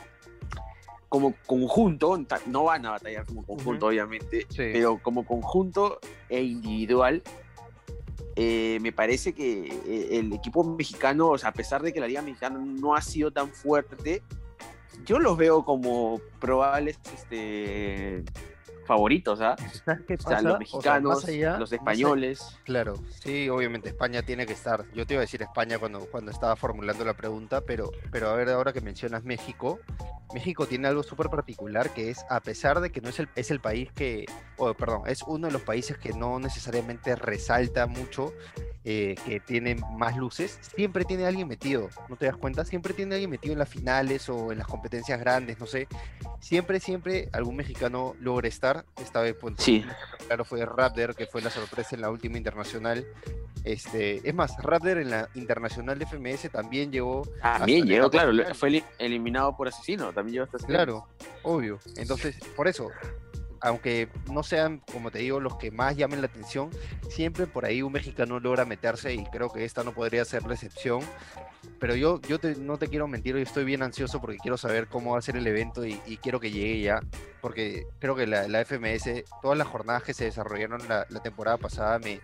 como 1.09 1.35
conjunto, 1.47 2.19
no 2.47 2.65
van 2.65 2.87
a 2.87 2.91
batallar 2.93 3.25
como 3.27 3.45
conjunto, 3.45 3.87
obviamente, 3.87 4.47
Sí. 4.49 4.71
pero 4.73 4.99
como 5.03 5.25
conjunto 5.25 6.01
e 6.29 6.43
individual, 6.43 7.23
eh, 8.37 8.79
me 8.81 8.91
parece 8.91 9.33
que 9.33 9.69
eh, 9.87 10.19
el 10.19 10.33
equipo 10.33 10.65
mexicano, 10.65 11.29
o 11.29 11.39
sea, 11.39 11.51
a 11.51 11.53
pesar 11.53 11.83
de 11.83 11.93
que 11.93 12.01
la 12.01 12.09
liga 12.09 12.21
mexicana 12.23 12.59
no 12.59 12.97
ha 12.97 13.01
sido 13.01 13.31
tan 13.31 13.49
fuerte, 13.51 14.23
yo 15.05 15.19
los 15.19 15.37
veo 15.37 15.65
como 15.65 16.21
probables 16.41 16.99
este, 17.15 18.25
favoritos, 18.87 19.41
¿ah? 19.41 19.57
¿Sabes 19.85 20.03
qué 20.07 20.15
O 20.15 20.21
sea, 20.21 20.41
los 20.41 20.45
O 20.45 20.49
sea, 20.51 20.59
mexicanos, 20.59 21.25
allá- 21.25 21.59
los 21.59 21.73
españoles. 21.73 22.59
Claro, 22.65 22.95
sí, 23.23 23.49
obviamente 23.49 23.89
España 23.89 24.23
tiene 24.23 24.47
que 24.47 24.53
estar. 24.53 24.85
Yo 24.95 25.07
te 25.07 25.15
iba 25.15 25.21
a 25.21 25.27
decir 25.27 25.43
España 25.43 25.79
cuando, 25.79 26.01
cuando 26.11 26.31
estaba 26.31 26.57
formulando 26.57 27.05
la 27.05 27.15
pregunta, 27.15 27.61
pero, 27.63 27.91
pero 28.11 28.29
a 28.31 28.35
ver, 28.35 28.49
ahora 28.51 28.73
que 28.73 28.81
mencionas 28.81 29.25
México, 29.25 29.79
México 30.33 30.67
tiene 30.67 30.89
algo 30.89 31.03
súper 31.03 31.29
particular 31.31 31.91
que 31.91 32.11
es, 32.11 32.25
a 32.29 32.41
pesar 32.41 32.81
de 32.81 32.91
que 32.91 33.01
no 33.01 33.09
es 33.09 33.19
el, 33.21 33.29
es 33.37 33.51
el 33.51 33.61
país 33.61 33.93
que, 33.93 34.27
o 34.57 34.75
perdón, 34.75 35.03
es 35.07 35.23
uno 35.23 35.47
de 35.47 35.53
los 35.53 35.63
países 35.63 35.97
que 35.99 36.13
no 36.13 36.39
necesariamente 36.39 37.15
resalta 37.17 37.87
mucho, 37.87 38.33
eh, 38.85 39.15
que 39.25 39.41
tiene 39.41 39.77
más 39.97 40.17
luces, 40.17 40.59
siempre 40.77 41.05
tiene 41.05 41.25
alguien 41.25 41.49
metido, 41.49 41.89
¿no 42.09 42.17
te 42.17 42.27
das 42.27 42.37
cuenta? 42.37 42.65
Siempre 42.67 42.93
tiene 42.93 43.15
alguien 43.15 43.31
metido 43.31 43.53
en 43.55 43.59
las 43.59 43.69
finales 43.69 44.29
o 44.29 44.53
en 44.53 44.59
las 44.59 44.67
competencias 44.67 45.19
grandes, 45.19 45.59
no 45.59 45.67
sé. 45.67 45.89
Siempre, 46.41 46.79
siempre 46.81 47.29
algún 47.33 47.57
mexicano 47.57 48.15
logra 48.21 48.47
estar. 48.49 48.85
Esta 49.01 49.23
vez, 49.23 49.35
pues, 49.41 49.55
Sí. 49.59 49.85
claro, 50.27 50.45
fue 50.45 50.65
Raptor, 50.67 51.15
que 51.15 51.27
fue 51.27 51.41
la 51.41 51.49
sorpresa 51.51 51.95
en 51.95 52.03
la 52.03 52.11
última 52.11 52.37
internacional. 52.37 53.07
Este, 53.65 54.21
es 54.29 54.35
más, 54.35 54.55
Raptor 54.63 54.99
en 54.99 55.09
la 55.11 55.31
internacional 55.35 55.99
de 55.99 56.05
FMS 56.05 56.51
también 56.51 56.93
llegó. 56.93 57.23
También 57.41 57.87
llegó, 57.87 58.11
claro, 58.11 58.33
final. 58.33 58.55
fue 58.55 58.69
eli- 58.69 58.85
eliminado 58.99 59.57
por 59.57 59.69
asesino, 59.69 60.13
también 60.13 60.35
llegó 60.35 60.45
hasta 60.45 60.59
Claro, 60.67 61.09
obvio. 61.43 61.79
Entonces, 61.97 62.37
por 62.55 62.69
eso, 62.69 62.91
aunque 63.65 64.09
no 64.31 64.43
sean, 64.43 64.83
como 64.93 65.11
te 65.11 65.21
digo, 65.21 65.41
los 65.41 65.57
que 65.57 65.71
más 65.71 65.97
llamen 65.97 66.21
la 66.21 66.27
atención, 66.27 66.69
siempre 67.09 67.47
por 67.47 67.65
ahí 67.65 67.81
un 67.81 67.93
mexicano 67.93 68.39
logra 68.39 68.67
meterse 68.67 69.15
y 69.15 69.25
creo 69.25 69.51
que 69.51 69.65
esta 69.65 69.83
no 69.83 69.93
podría 69.93 70.23
ser 70.27 70.45
la 70.45 70.53
excepción. 70.53 71.01
Pero 71.81 71.97
yo, 71.97 72.21
yo 72.21 72.39
no 72.59 72.77
te 72.77 72.89
quiero 72.89 73.09
mentir, 73.09 73.37
yo 73.37 73.43
estoy 73.43 73.65
bien 73.65 73.83
ansioso 73.83 74.21
porque 74.21 74.37
quiero 74.37 74.59
saber 74.59 74.87
cómo 74.87 75.13
va 75.13 75.19
a 75.19 75.23
ser 75.23 75.37
el 75.37 75.47
evento 75.47 75.87
y, 75.87 75.97
quiero 76.23 76.41
que 76.41 76.51
llegue 76.51 76.83
ya, 76.83 77.01
porque 77.41 77.87
creo 78.01 78.15
que 78.15 78.27
la, 78.27 78.47
la 78.49 78.67
FMS, 78.67 79.25
todas 79.41 79.57
las 79.57 79.67
jornadas 79.67 80.03
que 80.03 80.13
se 80.13 80.25
desarrollaron 80.25 80.87
la, 80.87 81.07
la 81.09 81.23
temporada 81.23 81.57
pasada 81.57 81.99
me, 81.99 82.21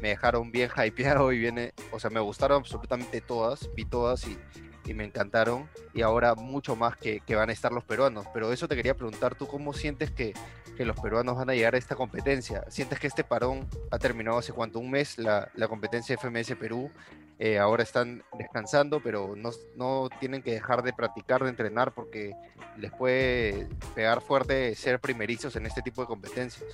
me 0.00 0.10
dejaron 0.10 0.52
bien 0.52 0.70
hypeado 0.86 1.32
y 1.32 1.38
viene, 1.38 1.74
o 1.90 1.98
sea, 1.98 2.10
me 2.10 2.20
gustaron 2.20 2.60
absolutamente 2.60 3.20
todas, 3.20 3.68
vi 3.74 3.84
todas 3.84 4.28
y, 4.28 4.38
y 4.86 4.94
me 4.94 5.04
encantaron 5.04 5.68
y 5.92 6.02
ahora 6.02 6.34
mucho 6.34 6.76
más 6.76 6.96
que, 6.96 7.20
que 7.20 7.34
van 7.34 7.50
a 7.50 7.52
estar 7.52 7.72
los 7.72 7.84
peruanos. 7.84 8.26
Pero 8.32 8.52
eso 8.52 8.68
te 8.68 8.76
quería 8.76 8.94
preguntar, 8.94 9.34
¿tú 9.34 9.46
cómo 9.46 9.72
sientes 9.72 10.10
que, 10.10 10.34
que 10.76 10.84
los 10.84 10.98
peruanos 10.98 11.36
van 11.36 11.50
a 11.50 11.54
llegar 11.54 11.74
a 11.74 11.78
esta 11.78 11.96
competencia? 11.96 12.64
¿Sientes 12.68 12.98
que 12.98 13.06
este 13.06 13.24
parón 13.24 13.68
ha 13.90 13.98
terminado 13.98 14.38
hace 14.38 14.52
cuánto? 14.52 14.78
¿Un 14.78 14.90
mes 14.90 15.18
la, 15.18 15.48
la 15.54 15.68
competencia 15.68 16.16
FMS 16.16 16.54
Perú? 16.56 16.90
Eh, 17.38 17.58
ahora 17.58 17.82
están 17.82 18.22
descansando, 18.38 19.00
pero 19.00 19.34
no, 19.36 19.50
no 19.76 20.08
tienen 20.20 20.40
que 20.40 20.52
dejar 20.52 20.82
de 20.82 20.92
practicar, 20.92 21.42
de 21.42 21.50
entrenar, 21.50 21.92
porque 21.92 22.32
les 22.78 22.92
puede 22.92 23.68
pegar 23.94 24.20
fuerte 24.20 24.74
ser 24.76 25.00
primerizos 25.00 25.56
en 25.56 25.66
este 25.66 25.82
tipo 25.82 26.00
de 26.02 26.06
competencias. 26.06 26.64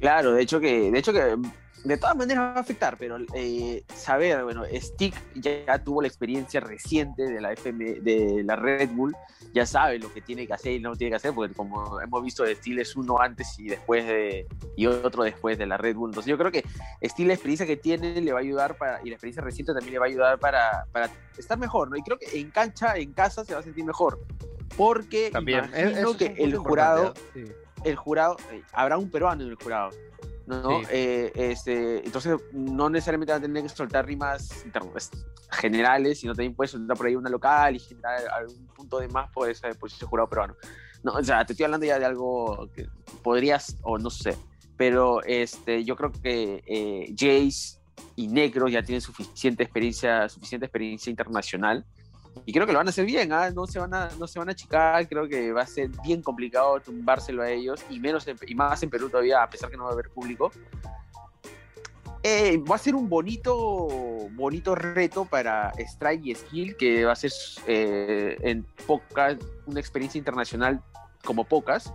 Claro, 0.00 0.34
de 0.34 0.42
hecho 0.42 0.60
que, 0.60 0.90
de 0.90 0.98
hecho 0.98 1.14
que 1.14 1.36
de 1.84 1.98
todas 1.98 2.16
maneras 2.16 2.54
va 2.54 2.56
a 2.56 2.60
afectar, 2.60 2.96
pero 2.98 3.18
eh, 3.34 3.84
saber, 3.94 4.42
bueno, 4.42 4.62
Stick 4.72 5.14
ya 5.34 5.78
tuvo 5.84 6.00
la 6.00 6.08
experiencia 6.08 6.58
reciente 6.60 7.24
de 7.24 7.40
la 7.42 7.52
FM, 7.52 8.00
de 8.00 8.42
la 8.42 8.56
Red 8.56 8.88
Bull, 8.90 9.14
ya 9.52 9.66
sabe 9.66 9.98
lo 9.98 10.12
que 10.12 10.22
tiene 10.22 10.46
que 10.46 10.54
hacer 10.54 10.72
y 10.72 10.80
no 10.80 10.96
tiene 10.96 11.10
que 11.10 11.16
hacer, 11.16 11.34
porque 11.34 11.54
como 11.54 12.00
hemos 12.00 12.22
visto, 12.22 12.46
Steel 12.46 12.78
es 12.78 12.96
uno 12.96 13.20
antes 13.20 13.58
y 13.58 13.68
después 13.68 14.06
de, 14.06 14.46
y 14.76 14.86
otro 14.86 15.24
después 15.24 15.58
de 15.58 15.66
la 15.66 15.76
Red 15.76 15.96
Bull. 15.96 16.10
Entonces 16.10 16.30
yo 16.30 16.38
creo 16.38 16.50
que 16.50 16.64
Steel, 17.06 17.28
la 17.28 17.34
experiencia 17.34 17.66
que 17.66 17.76
tiene, 17.76 18.18
le 18.18 18.32
va 18.32 18.38
a 18.38 18.42
ayudar 18.42 18.78
para, 18.78 19.02
y 19.02 19.10
la 19.10 19.16
experiencia 19.16 19.42
reciente 19.42 19.74
también 19.74 19.92
le 19.92 19.98
va 19.98 20.06
a 20.06 20.08
ayudar 20.08 20.38
para, 20.38 20.86
para 20.90 21.10
estar 21.36 21.58
mejor, 21.58 21.90
¿no? 21.90 21.96
Y 21.96 22.02
creo 22.02 22.18
que 22.18 22.40
en 22.40 22.50
cancha, 22.50 22.96
en 22.96 23.12
casa, 23.12 23.44
se 23.44 23.52
va 23.52 23.60
a 23.60 23.62
sentir 23.62 23.84
mejor. 23.84 24.20
Porque 24.74 25.30
También, 25.30 25.66
imagino 25.66 26.10
es 26.10 26.16
que 26.16 26.34
el 26.38 26.56
jurado. 26.56 27.12
Sí. 27.34 27.44
el 27.84 27.96
jurado, 27.96 28.38
eh, 28.50 28.62
habrá 28.72 28.96
un 28.96 29.10
peruano 29.10 29.42
en 29.44 29.50
el 29.50 29.56
jurado, 29.56 29.90
¿no? 30.46 30.80
Sí. 30.80 30.86
Eh, 30.90 31.32
este, 31.34 32.04
entonces, 32.04 32.36
no 32.52 32.90
necesariamente 32.90 33.32
van 33.32 33.42
a 33.42 33.46
tener 33.46 33.62
que 33.62 33.68
soltar 33.68 34.06
rimas 34.06 34.64
generales, 35.50 36.20
sino 36.20 36.34
también 36.34 36.54
puedes 36.54 36.72
soltar 36.72 36.96
por 36.96 37.06
ahí 37.06 37.16
una 37.16 37.30
local 37.30 37.76
y 37.76 37.78
generar 37.78 38.22
algún 38.28 38.66
punto 38.68 38.98
de 38.98 39.08
más 39.08 39.30
por 39.30 39.48
ese, 39.48 39.74
por 39.74 39.88
ese 39.88 40.04
jurado 40.06 40.28
peruano. 40.28 40.56
No, 41.02 41.12
o 41.12 41.22
sea, 41.22 41.44
te 41.44 41.52
estoy 41.52 41.64
hablando 41.64 41.86
ya 41.86 41.98
de 41.98 42.04
algo 42.04 42.68
que 42.74 42.88
podrías, 43.22 43.76
o 43.82 43.98
no 43.98 44.10
sé, 44.10 44.36
pero 44.76 45.22
este, 45.22 45.84
yo 45.84 45.96
creo 45.96 46.12
que 46.12 46.62
eh, 46.66 47.14
Jace 47.16 47.78
y 48.16 48.28
Negro 48.28 48.68
ya 48.68 48.82
tienen 48.82 49.00
suficiente 49.00 49.62
experiencia, 49.62 50.28
suficiente 50.28 50.66
experiencia 50.66 51.10
internacional 51.10 51.84
y 52.46 52.52
creo 52.52 52.66
que 52.66 52.72
lo 52.72 52.78
van 52.78 52.86
a 52.88 52.90
hacer 52.90 53.06
bien, 53.06 53.32
¿ah? 53.32 53.50
no, 53.50 53.66
se 53.66 53.78
van 53.78 53.94
a, 53.94 54.08
no 54.18 54.26
se 54.26 54.38
van 54.38 54.48
a 54.48 54.52
achicar, 54.52 55.08
creo 55.08 55.28
que 55.28 55.52
va 55.52 55.62
a 55.62 55.66
ser 55.66 55.90
bien 56.04 56.22
complicado 56.22 56.80
tumbárselo 56.80 57.42
a 57.42 57.50
ellos, 57.50 57.84
y, 57.90 58.00
menos 58.00 58.26
en- 58.28 58.36
y 58.46 58.54
más 58.54 58.82
en 58.82 58.90
Perú 58.90 59.08
todavía, 59.08 59.42
a 59.42 59.48
pesar 59.50 59.70
que 59.70 59.76
no 59.76 59.84
va 59.84 59.90
a 59.90 59.92
haber 59.92 60.10
público. 60.10 60.50
Eh, 62.22 62.56
va 62.58 62.76
a 62.76 62.78
ser 62.78 62.94
un 62.94 63.08
bonito, 63.08 63.86
bonito 64.32 64.74
reto 64.74 65.26
para 65.26 65.72
Strike 65.78 66.24
y 66.24 66.34
Skill, 66.34 66.76
que 66.76 67.04
va 67.04 67.12
a 67.12 67.16
ser 67.16 67.30
eh, 67.66 68.38
en 68.40 68.64
pocas, 68.86 69.36
una 69.66 69.78
experiencia 69.78 70.18
internacional 70.18 70.82
como 71.22 71.44
pocas, 71.44 71.92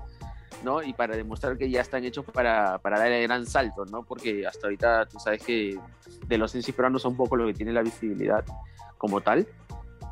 ¿no? 0.64 0.84
Y 0.84 0.94
para 0.94 1.16
demostrar 1.16 1.58
que 1.58 1.70
ya 1.72 1.82
están 1.82 2.04
hechos 2.06 2.26
para, 2.26 2.78
para 2.78 3.00
dar 3.00 3.12
el 3.12 3.24
gran 3.24 3.48
salto, 3.48 3.86
¿no? 3.86 4.04
Porque 4.04 4.46
hasta 4.46 4.68
ahorita 4.68 5.08
tú 5.08 5.20
sabes 5.20 5.42
que 5.42 5.80
de 6.28 6.38
los 6.38 6.54
NC 6.54 6.74
peruanos 6.74 7.02
son 7.02 7.16
pocos 7.18 7.36
los 7.40 7.48
que 7.48 7.54
tienen 7.56 7.74
la 7.74 7.82
visibilidad 7.82 8.46
como 9.00 9.22
tal. 9.22 9.48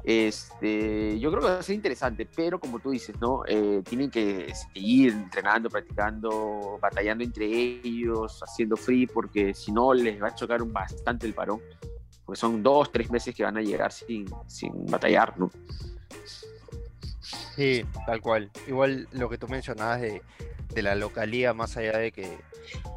Este, 0.10 1.20
yo 1.20 1.30
creo 1.30 1.42
que 1.42 1.50
va 1.50 1.60
a 1.60 1.62
ser 1.62 1.76
interesante, 1.76 2.26
pero 2.34 2.62
como 2.62 2.80
tú 2.80 2.92
dices, 2.92 3.20
¿no? 3.20 3.44
Eh, 3.46 3.82
tienen 3.84 4.10
que 4.10 4.54
seguir 4.56 5.12
entrenando, 5.12 5.70
practicando, 5.70 6.80
batallando 6.82 7.26
entre 7.26 7.46
ellos, 7.46 8.42
haciendo 8.42 8.78
free, 8.78 9.06
porque 9.06 9.54
si 9.54 9.74
no 9.74 9.94
les 9.94 10.24
va 10.24 10.30
a 10.30 10.34
chocar 10.34 10.64
bastante 10.64 11.28
el 11.28 11.34
parón. 11.34 11.60
Porque 12.26 12.40
son 12.40 12.64
dos, 12.64 12.90
tres 12.90 13.12
meses 13.12 13.36
que 13.36 13.44
van 13.44 13.58
a 13.58 13.62
llegar 13.62 13.92
sin, 13.92 14.26
sin 14.46 14.86
batallar, 14.86 15.38
¿no? 15.38 15.52
Sí, 17.58 17.84
tal 18.06 18.22
cual. 18.22 18.50
Igual 18.66 19.10
lo 19.12 19.28
que 19.28 19.38
tú 19.38 19.50
mencionabas 19.50 20.00
de, 20.00 20.22
de 20.78 20.84
la 20.84 20.94
localía, 20.96 21.54
más 21.56 21.76
allá 21.76 21.98
de 21.98 22.12
que 22.12 22.38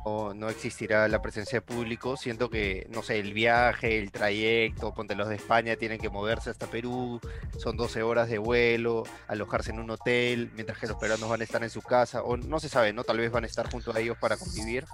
no, 0.04 0.34
no 0.34 0.48
existirá 0.50 1.08
la 1.08 1.22
presencia 1.22 1.56
de 1.58 1.62
público, 1.62 2.16
siento 2.16 2.50
que, 2.50 2.86
no 2.90 3.02
sé, 3.02 3.18
el 3.18 3.32
viaje, 3.32 3.98
el 3.98 4.10
trayecto, 4.12 4.92
ponte 4.92 5.14
los 5.14 5.28
de 5.28 5.36
España 5.36 5.76
tienen 5.76 5.98
que 5.98 6.10
moverse 6.10 6.50
hasta 6.50 6.66
Perú, 6.66 7.20
son 7.58 7.76
12 7.78 8.02
horas 8.02 8.28
de 8.28 8.36
vuelo, 8.38 9.04
alojarse 9.28 9.70
en 9.70 9.78
un 9.80 9.90
hotel, 9.90 10.50
mientras 10.54 10.78
que 10.78 10.86
los 10.88 10.96
peruanos 10.96 11.28
van 11.28 11.40
a 11.40 11.44
estar 11.44 11.62
en 11.62 11.70
su 11.70 11.80
casa, 11.80 12.22
o 12.22 12.36
no 12.36 12.60
se 12.60 12.68
sabe, 12.68 12.92
¿no? 12.92 13.02
Tal 13.04 13.16
vez 13.18 13.30
van 13.32 13.44
a 13.44 13.46
estar 13.46 13.70
junto 13.70 13.94
a 13.94 14.00
ellos 14.00 14.16
para 14.18 14.36
convivir, 14.36 14.84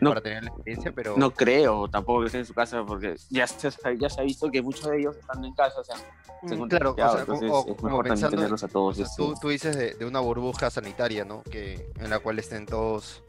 No, 0.00 0.10
para 0.10 0.20
tener 0.20 0.42
la 0.44 0.50
experiencia, 0.50 0.92
pero... 0.94 1.16
no 1.16 1.30
creo 1.30 1.88
tampoco 1.88 2.20
que 2.20 2.26
estén 2.26 2.40
en 2.40 2.46
su 2.46 2.52
casa, 2.54 2.84
porque 2.84 3.16
ya 3.30 3.46
se, 3.46 3.70
ya 3.98 4.10
se 4.10 4.20
ha 4.20 4.24
visto 4.24 4.50
que 4.50 4.60
muchos 4.60 4.90
de 4.90 4.98
ellos 4.98 5.16
están 5.16 5.42
en 5.44 5.54
casa, 5.54 5.80
o 5.80 5.84
sea, 5.84 5.96
Mm, 6.42 6.48
se 6.48 6.68
claro, 6.68 6.90
o 6.90 6.94
sea, 6.94 7.20
entonces 7.20 7.50
o- 7.50 7.64
es 7.68 7.76
como 7.76 8.02
pensando- 8.02 8.36
tenerlos 8.36 8.62
a 8.64 8.68
todos. 8.68 8.92
O 8.92 8.94
sea, 8.96 9.04
este, 9.06 9.16
tú, 9.16 9.34
tú 9.40 9.48
dices 9.48 9.74
de, 9.78 9.94
de 9.94 10.04
una 10.04 10.20
burbuja 10.20 10.68
sanitaria, 10.68 11.24
¿no? 11.24 11.42
Que, 11.44 11.88
en 11.98 12.10
la 12.10 12.18
cual 12.18 12.33
estén 12.38 12.66
todos 12.66 13.22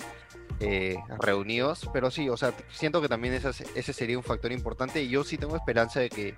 eh, 0.59 0.95
reunidos, 1.19 1.89
pero 1.91 2.09
sí, 2.11 2.29
o 2.29 2.37
sea, 2.37 2.53
siento 2.69 3.01
que 3.01 3.09
también 3.09 3.33
ese, 3.33 3.49
ese 3.75 3.93
sería 3.93 4.17
un 4.17 4.23
factor 4.23 4.51
importante 4.51 5.01
y 5.03 5.09
yo 5.09 5.23
sí 5.23 5.37
tengo 5.37 5.55
esperanza 5.55 5.99
de 5.99 6.09
que 6.09 6.35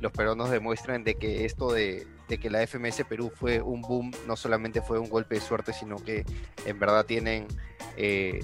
los 0.00 0.12
peruanos 0.12 0.50
demuestren 0.50 1.02
de 1.02 1.16
que 1.16 1.44
esto 1.44 1.72
de, 1.72 2.06
de 2.28 2.38
que 2.38 2.50
la 2.50 2.64
FMS 2.66 3.04
Perú 3.08 3.32
fue 3.34 3.60
un 3.60 3.82
boom, 3.82 4.12
no 4.26 4.36
solamente 4.36 4.82
fue 4.82 4.98
un 4.98 5.08
golpe 5.08 5.36
de 5.36 5.40
suerte, 5.40 5.72
sino 5.72 5.96
que 5.96 6.24
en 6.64 6.78
verdad 6.78 7.06
tienen 7.06 7.48
eh, 7.96 8.40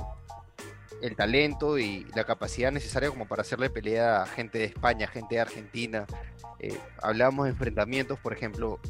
el 1.03 1.17
talento 1.17 1.79
y 1.79 2.07
la 2.15 2.25
capacidad 2.25 2.73
necesaria 2.73 3.11
como 3.11 3.27
para 3.27 3.43
hacerle 3.43 3.71
pelea 3.71 4.23
a 4.23 4.27
gente 4.27 4.59
de 4.59 4.65
España, 4.65 5.07
gente 5.07 5.35
de 5.37 5.41
Argentina. 5.41 6.07
Eh, 6.59 6.79
hablábamos 7.03 7.45
de 7.45 7.51
enfrentamientos, 7.51 8.19
por 8.19 8.33
ejemplo, 8.33 8.81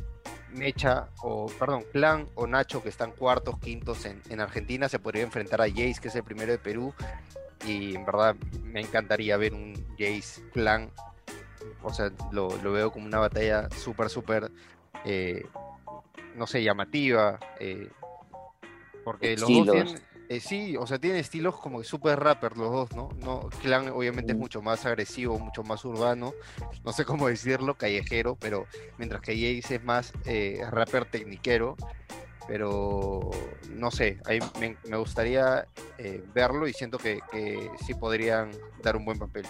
Mecha 0.52 1.08
o, 1.22 1.46
perdón, 1.58 1.84
Clan 1.92 2.28
o 2.34 2.46
Nacho, 2.46 2.82
que 2.82 2.88
están 2.88 3.12
cuartos, 3.12 3.58
quintos 3.58 4.04
en, 4.04 4.20
en 4.28 4.40
Argentina, 4.40 4.88
se 4.88 4.98
podría 4.98 5.22
enfrentar 5.22 5.60
a 5.60 5.68
Jace, 5.68 5.96
que 6.00 6.08
es 6.08 6.14
el 6.14 6.24
primero 6.24 6.52
de 6.52 6.58
Perú. 6.58 6.94
Y 7.66 7.94
en 7.94 8.04
verdad 8.04 8.34
me 8.62 8.80
encantaría 8.80 9.36
ver 9.36 9.54
un 9.54 9.74
Jace 9.98 10.42
Clan. 10.52 10.90
O 11.82 11.92
sea, 11.92 12.10
lo, 12.32 12.56
lo 12.62 12.72
veo 12.72 12.90
como 12.90 13.06
una 13.06 13.18
batalla 13.18 13.68
súper, 13.70 14.08
súper, 14.08 14.50
eh, 15.04 15.46
no 16.36 16.46
sé, 16.46 16.62
llamativa. 16.62 17.38
eh, 17.60 17.88
porque 19.04 19.36
los 19.36 19.48
dos 19.48 19.70
tienen, 19.70 20.00
Eh, 20.28 20.40
sí, 20.40 20.76
o 20.76 20.86
sea, 20.86 20.98
tienen 20.98 21.20
estilos 21.20 21.58
como 21.58 21.78
que 21.78 21.84
super 21.84 22.18
rapper 22.18 22.56
los 22.56 22.70
dos, 22.70 22.92
¿no? 22.96 23.10
no 23.18 23.48
Clan 23.60 23.88
obviamente 23.88 24.32
es 24.32 24.38
mucho 24.38 24.62
más 24.62 24.86
agresivo, 24.86 25.38
mucho 25.38 25.62
más 25.62 25.84
urbano, 25.84 26.32
no 26.84 26.92
sé 26.92 27.04
cómo 27.04 27.28
decirlo, 27.28 27.74
callejero, 27.74 28.36
pero 28.40 28.66
mientras 28.98 29.20
que 29.20 29.34
Jace 29.34 29.76
es 29.76 29.84
más 29.84 30.12
eh, 30.24 30.62
rapper 30.70 31.04
tecniquero, 31.04 31.76
pero 32.48 33.30
no 33.70 33.90
sé, 33.90 34.20
ahí 34.24 34.38
me, 34.58 34.76
me 34.88 34.96
gustaría 34.96 35.66
eh, 35.98 36.24
verlo 36.34 36.66
y 36.66 36.72
siento 36.72 36.98
que, 36.98 37.20
que 37.30 37.70
sí 37.84 37.94
podrían 37.94 38.50
dar 38.82 38.96
un 38.96 39.04
buen 39.04 39.18
papel. 39.18 39.44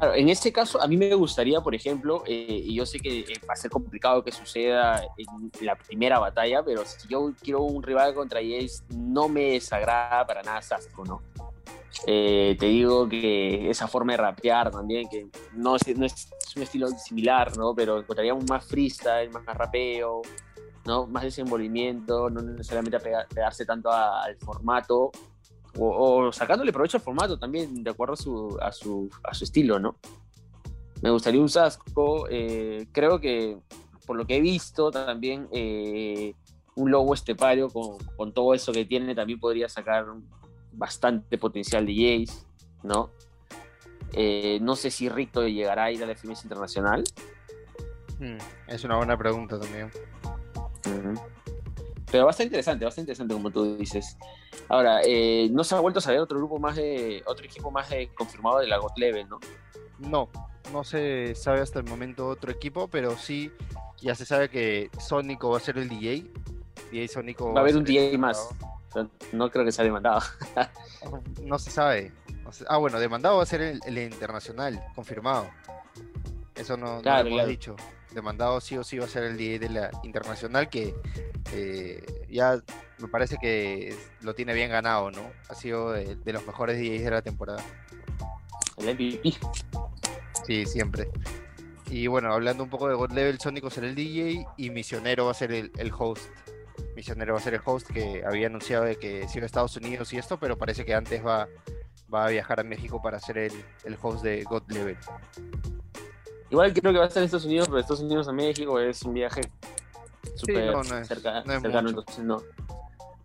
Claro, 0.00 0.14
en 0.14 0.30
este 0.30 0.50
caso, 0.50 0.80
a 0.80 0.86
mí 0.88 0.96
me 0.96 1.14
gustaría, 1.14 1.60
por 1.60 1.74
ejemplo, 1.74 2.22
eh, 2.26 2.62
y 2.64 2.74
yo 2.74 2.86
sé 2.86 2.98
que 2.98 3.20
eh, 3.20 3.24
va 3.46 3.52
a 3.52 3.56
ser 3.56 3.70
complicado 3.70 4.24
que 4.24 4.32
suceda 4.32 5.02
en 5.18 5.50
la 5.66 5.76
primera 5.76 6.18
batalla, 6.18 6.62
pero 6.64 6.86
si 6.86 7.06
yo 7.06 7.32
quiero 7.42 7.60
un 7.64 7.82
rival 7.82 8.14
contra 8.14 8.40
Jace, 8.40 8.82
no 8.96 9.28
me 9.28 9.52
desagrada 9.52 10.26
para 10.26 10.42
nada 10.42 10.62
Sasco, 10.62 11.04
¿no? 11.04 11.20
Eh, 12.06 12.56
te 12.58 12.64
digo 12.66 13.06
que 13.10 13.68
esa 13.68 13.86
forma 13.88 14.14
de 14.14 14.16
rapear 14.16 14.70
también, 14.70 15.06
que 15.10 15.26
no 15.52 15.76
es, 15.76 15.82
no 15.94 16.06
es 16.06 16.30
un 16.56 16.62
estilo 16.62 16.88
similar, 16.88 17.54
¿no? 17.58 17.74
Pero 17.74 17.98
encontraríamos 17.98 18.48
más 18.48 18.64
freestyle, 18.64 19.28
más 19.30 19.44
rapeo, 19.44 20.22
¿no? 20.86 21.06
Más 21.08 21.24
desenvolvimiento, 21.24 22.30
no 22.30 22.40
necesariamente 22.40 22.98
pegarse 23.28 23.66
tanto 23.66 23.90
a- 23.90 24.22
al 24.24 24.36
formato, 24.38 25.10
o, 25.80 26.26
o 26.26 26.32
sacándole 26.32 26.72
provecho 26.72 26.98
al 26.98 27.02
formato 27.02 27.38
también, 27.38 27.82
de 27.82 27.90
acuerdo 27.90 28.14
a 28.14 28.16
su, 28.16 28.58
a 28.60 28.70
su, 28.72 29.08
a 29.24 29.34
su 29.34 29.44
estilo, 29.44 29.78
¿no? 29.78 29.96
Me 31.02 31.10
gustaría 31.10 31.40
un 31.40 31.48
Sasco, 31.48 32.26
eh, 32.28 32.86
creo 32.92 33.18
que 33.18 33.56
por 34.06 34.16
lo 34.16 34.26
que 34.26 34.36
he 34.36 34.40
visto 34.40 34.90
también 34.90 35.48
eh, 35.52 36.34
un 36.74 36.90
lobo 36.90 37.14
estepario 37.14 37.68
con, 37.70 37.96
con 38.16 38.34
todo 38.34 38.52
eso 38.52 38.72
que 38.72 38.84
tiene 38.84 39.14
también 39.14 39.40
podría 39.40 39.68
sacar 39.68 40.04
bastante 40.72 41.38
potencial 41.38 41.86
de 41.86 41.94
Jace, 42.26 42.44
¿no? 42.82 43.10
Eh, 44.12 44.58
no 44.60 44.76
sé 44.76 44.90
si 44.90 45.08
Ricto 45.08 45.46
llegará 45.46 45.84
a 45.84 45.92
ir 45.92 46.02
a 46.02 46.06
la 46.06 46.14
FMS 46.14 46.42
Internacional. 46.42 47.04
Mm, 48.18 48.38
Es 48.66 48.84
una 48.84 48.96
buena 48.96 49.16
pregunta 49.16 49.58
también. 49.58 49.90
Pero 52.10 52.24
va 52.24 52.30
a 52.30 52.32
estar 52.32 52.44
interesante, 52.46 52.84
va 52.84 52.88
a 52.88 52.90
estar 52.90 53.02
interesante 53.02 53.34
como 53.34 53.50
tú 53.50 53.76
dices. 53.76 54.16
Ahora, 54.68 55.00
eh, 55.04 55.48
no 55.52 55.62
se 55.64 55.74
ha 55.74 55.80
vuelto 55.80 55.98
a 56.00 56.02
saber 56.02 56.20
otro 56.20 56.38
grupo 56.38 56.58
más 56.58 56.76
de, 56.76 57.22
otro 57.26 57.44
equipo 57.44 57.70
más 57.70 57.88
de, 57.90 58.08
confirmado 58.14 58.58
de 58.58 58.66
la 58.66 58.78
God 58.78 58.92
Level, 58.96 59.28
¿no? 59.28 59.38
No, 59.98 60.28
no 60.72 60.82
se 60.84 61.34
sabe 61.34 61.60
hasta 61.60 61.78
el 61.78 61.84
momento 61.84 62.26
otro 62.28 62.50
equipo, 62.50 62.88
pero 62.88 63.16
sí 63.16 63.52
ya 64.00 64.14
se 64.14 64.24
sabe 64.24 64.48
que 64.48 64.90
Sónico 64.98 65.50
va 65.50 65.58
a 65.58 65.60
ser 65.60 65.78
el 65.78 65.88
DJ. 65.88 66.30
DJ 66.90 67.08
Sónico 67.08 67.52
Va 67.52 67.60
a 67.60 67.62
haber 67.62 67.76
un 67.76 67.84
DJ 67.84 68.16
más. 68.18 68.48
no 69.32 69.50
creo 69.50 69.64
que 69.64 69.72
sea 69.72 69.84
demandado. 69.84 70.20
No 71.42 71.58
se 71.58 71.70
sabe. 71.70 72.12
No 72.44 72.50
Ah, 72.68 72.76
bueno, 72.78 72.98
demandado 72.98 73.36
va 73.36 73.42
a 73.44 73.46
ser 73.46 73.60
el, 73.62 73.80
el 73.86 73.98
internacional, 73.98 74.82
confirmado. 74.94 75.48
Eso 76.54 76.76
no, 76.76 76.96
no 76.96 77.02
Claro, 77.02 77.22
lo 77.24 77.28
hemos 77.28 77.36
claro. 77.38 77.48
dicho. 77.48 77.76
Demandado 78.12 78.60
sí 78.60 78.76
o 78.76 78.84
sí 78.84 78.98
va 78.98 79.04
a 79.04 79.08
ser 79.08 79.24
el 79.24 79.36
DJ 79.36 79.58
de 79.58 79.68
la 79.68 79.90
internacional 80.02 80.68
que 80.68 80.94
eh, 81.52 82.26
ya 82.28 82.60
me 82.98 83.08
parece 83.08 83.38
que 83.38 83.96
lo 84.20 84.34
tiene 84.34 84.52
bien 84.54 84.70
ganado, 84.70 85.10
¿no? 85.10 85.30
Ha 85.48 85.54
sido 85.54 85.92
de, 85.92 86.16
de 86.16 86.32
los 86.32 86.46
mejores 86.46 86.78
DJs 86.78 87.04
de 87.04 87.10
la 87.10 87.22
temporada. 87.22 87.62
El 88.76 88.94
MVP. 88.94 89.34
Sí, 90.46 90.66
siempre. 90.66 91.08
Y 91.90 92.06
bueno, 92.06 92.32
hablando 92.32 92.62
un 92.62 92.70
poco 92.70 92.88
de 92.88 92.94
God 92.94 93.12
Level, 93.12 93.40
Sónico 93.40 93.68
será 93.68 93.88
el 93.88 93.94
DJ 93.94 94.46
y 94.56 94.70
Misionero 94.70 95.26
va 95.26 95.32
a 95.32 95.34
ser 95.34 95.52
el, 95.52 95.72
el 95.76 95.92
host. 95.96 96.24
Misionero 96.94 97.34
va 97.34 97.40
a 97.40 97.42
ser 97.42 97.54
el 97.54 97.60
host 97.64 97.88
que 97.88 98.22
había 98.24 98.46
anunciado 98.46 98.84
de 98.84 98.96
que 98.96 99.26
se 99.28 99.38
iba 99.38 99.44
a 99.44 99.46
Estados 99.46 99.76
Unidos 99.76 100.12
y 100.12 100.18
esto, 100.18 100.38
pero 100.38 100.56
parece 100.56 100.84
que 100.84 100.94
antes 100.94 101.24
va, 101.24 101.48
va 102.12 102.26
a 102.26 102.28
viajar 102.30 102.60
a 102.60 102.62
México 102.62 103.02
para 103.02 103.18
ser 103.18 103.38
el, 103.38 103.52
el 103.84 103.98
host 104.00 104.22
de 104.22 104.44
God 104.44 104.62
Level. 104.68 104.96
Igual 106.50 106.72
creo 106.74 106.92
que 106.92 106.98
va 106.98 107.04
a 107.04 107.08
estar 107.08 107.22
en 107.22 107.26
Estados 107.26 107.44
Unidos, 107.46 107.68
pero 107.68 107.78
Estados 107.80 108.00
Unidos 108.02 108.28
a 108.28 108.32
México 108.32 108.78
es 108.80 109.02
un 109.02 109.14
viaje 109.14 109.40
súper 110.34 110.72
no, 110.72 110.82
no 110.82 110.98
es- 110.98 111.08
cerca- 111.08 111.44
no 111.44 111.60
cercano, 111.60 111.88
entonces 111.90 112.18
no. 112.24 112.42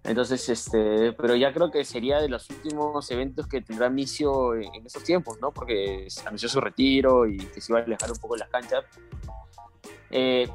Entonces, 0.04 0.48
este, 0.50 1.14
pero 1.14 1.36
ya 1.36 1.52
creo 1.52 1.72
que 1.72 1.84
sería 1.84 2.22
de 2.22 2.30
los 2.30 2.48
últimos 2.52 3.10
eventos 3.10 3.48
que 3.48 3.62
tendrá 3.62 3.90
Micio 3.90 4.54
en, 4.54 4.86
esos 4.86 5.04
tiempos, 5.04 5.40
¿no? 5.42 5.52
Porque 5.52 6.08
anunció 6.26 6.48
su 6.48 6.62
retiro 6.62 7.26
y 7.26 7.38
que 7.38 7.60
se 7.60 7.72
iba 7.72 7.80
a 7.80 7.84
alejar 7.84 8.12
un 8.12 8.18
poco 8.20 8.36
de 8.36 8.42
las 8.42 8.50
canchas. 8.50 8.86
Eh, 10.12 10.48